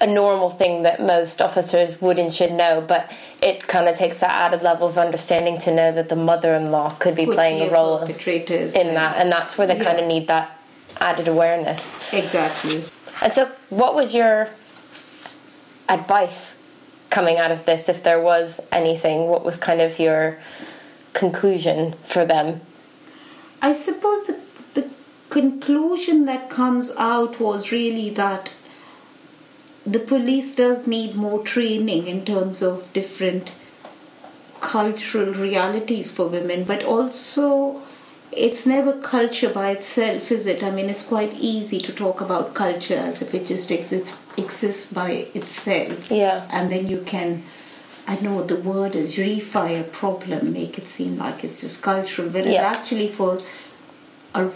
a 0.00 0.06
normal 0.06 0.50
thing 0.50 0.82
that 0.82 1.00
most 1.00 1.40
officers 1.40 2.00
would 2.02 2.18
and 2.18 2.32
should 2.32 2.52
know, 2.52 2.84
but 2.86 3.10
it 3.40 3.66
kind 3.66 3.88
of 3.88 3.96
takes 3.96 4.18
that 4.18 4.30
added 4.30 4.62
level 4.62 4.86
of 4.86 4.98
understanding 4.98 5.58
to 5.58 5.74
know 5.74 5.92
that 5.92 6.08
the 6.08 6.16
mother-in-law 6.16 6.90
could 6.98 7.14
be 7.14 7.24
could 7.24 7.34
playing 7.34 7.60
be 7.60 7.68
a 7.68 7.72
role 7.72 7.98
in 7.98 8.10
and, 8.10 8.96
that, 8.96 9.16
and 9.16 9.32
that's 9.32 9.56
where 9.56 9.66
they 9.66 9.76
yeah. 9.76 9.84
kind 9.84 10.00
of 10.00 10.06
need 10.06 10.26
that 10.26 10.60
added 11.00 11.28
awareness. 11.28 11.94
Exactly. 12.12 12.84
And 13.22 13.32
so, 13.32 13.50
what 13.70 13.94
was 13.94 14.14
your 14.14 14.50
advice 15.88 16.54
coming 17.10 17.38
out 17.38 17.50
of 17.50 17.64
this, 17.64 17.88
if 17.88 18.02
there 18.02 18.20
was 18.20 18.60
anything? 18.70 19.28
What 19.28 19.44
was 19.44 19.56
kind 19.56 19.80
of 19.80 19.98
your 19.98 20.38
conclusion 21.14 21.94
for 22.04 22.26
them? 22.26 22.60
I 23.62 23.72
suppose 23.72 24.26
the, 24.26 24.38
the 24.74 24.90
conclusion 25.30 26.26
that 26.26 26.50
comes 26.50 26.92
out 26.98 27.40
was 27.40 27.72
really 27.72 28.10
that 28.10 28.52
the 29.86 30.00
police 30.00 30.54
does 30.54 30.86
need 30.86 31.14
more 31.14 31.42
training 31.42 32.08
in 32.08 32.24
terms 32.24 32.60
of 32.60 32.92
different 32.92 33.52
cultural 34.60 35.32
realities 35.32 36.10
for 36.10 36.26
women, 36.26 36.64
but 36.64 36.82
also 36.82 37.82
it's 38.32 38.66
never 38.66 38.92
culture 38.92 39.48
by 39.48 39.70
itself, 39.70 40.32
is 40.32 40.46
it? 40.46 40.62
I 40.62 40.70
mean, 40.70 40.90
it's 40.90 41.04
quite 41.04 41.34
easy 41.34 41.78
to 41.78 41.92
talk 41.92 42.20
about 42.20 42.54
culture 42.54 42.96
as 42.96 43.22
if 43.22 43.34
it 43.34 43.46
just 43.46 43.70
exists 43.70 44.18
exists 44.36 44.92
by 44.92 45.10
itself. 45.34 46.10
Yeah. 46.10 46.48
And 46.50 46.70
then 46.70 46.88
you 46.88 47.02
can, 47.06 47.44
I 48.08 48.16
don't 48.16 48.24
know 48.24 48.34
what 48.34 48.48
the 48.48 48.56
word 48.56 48.96
is, 48.96 49.16
refire 49.16 49.82
a 49.82 49.84
problem, 49.84 50.52
make 50.52 50.76
it 50.78 50.88
seem 50.88 51.16
like 51.16 51.44
it's 51.44 51.60
just 51.60 51.80
cultural. 51.80 52.28
but 52.28 52.46
yeah. 52.46 52.62
actually, 52.62 53.08
for 53.08 53.38
a 54.34 54.50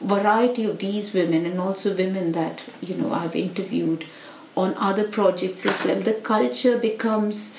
variety 0.00 0.64
of 0.64 0.78
these 0.78 1.14
women 1.14 1.46
and 1.46 1.58
also 1.60 1.94
women 1.94 2.32
that 2.32 2.62
you 2.82 2.94
know 2.96 3.12
I've 3.12 3.34
interviewed 3.34 4.04
on 4.56 4.74
other 4.76 5.04
projects 5.04 5.66
as 5.66 5.84
well 5.84 6.00
the 6.00 6.14
culture 6.14 6.78
becomes 6.78 7.52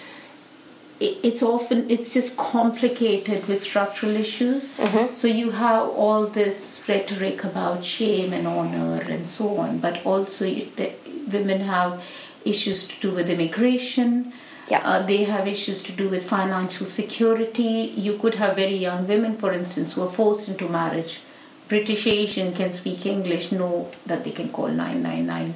it's 0.99 1.43
often 1.43 1.89
it's 1.91 2.11
just 2.13 2.35
complicated 2.37 3.47
with 3.47 3.61
structural 3.61 4.15
issues 4.15 4.75
mm-hmm. 4.77 5.13
so 5.13 5.27
you 5.27 5.51
have 5.51 5.87
all 5.89 6.25
this 6.25 6.81
rhetoric 6.87 7.43
about 7.43 7.85
shame 7.85 8.33
and 8.33 8.47
honor 8.47 8.99
and 9.01 9.29
so 9.29 9.57
on 9.57 9.77
but 9.77 10.03
also 10.05 10.45
the, 10.45 10.91
women 11.31 11.61
have 11.61 12.03
issues 12.45 12.87
to 12.87 12.99
do 12.99 13.11
with 13.11 13.29
immigration 13.29 14.33
yeah. 14.69 14.81
Uh, 14.83 15.05
they 15.05 15.23
have 15.23 15.47
issues 15.47 15.81
to 15.83 15.93
do 15.93 16.09
with 16.09 16.27
financial 16.27 16.85
security. 16.85 17.93
You 17.95 18.17
could 18.17 18.35
have 18.35 18.57
very 18.57 18.75
young 18.75 19.07
women, 19.07 19.37
for 19.37 19.53
instance, 19.53 19.93
who 19.93 20.01
are 20.01 20.11
forced 20.11 20.49
into 20.49 20.67
marriage. 20.67 21.21
British 21.69 22.05
Asian 22.05 22.53
can 22.53 22.73
speak 22.73 23.05
English, 23.05 23.53
know 23.53 23.89
that 24.05 24.25
they 24.25 24.31
can 24.31 24.49
call 24.49 24.67
999 24.67 25.53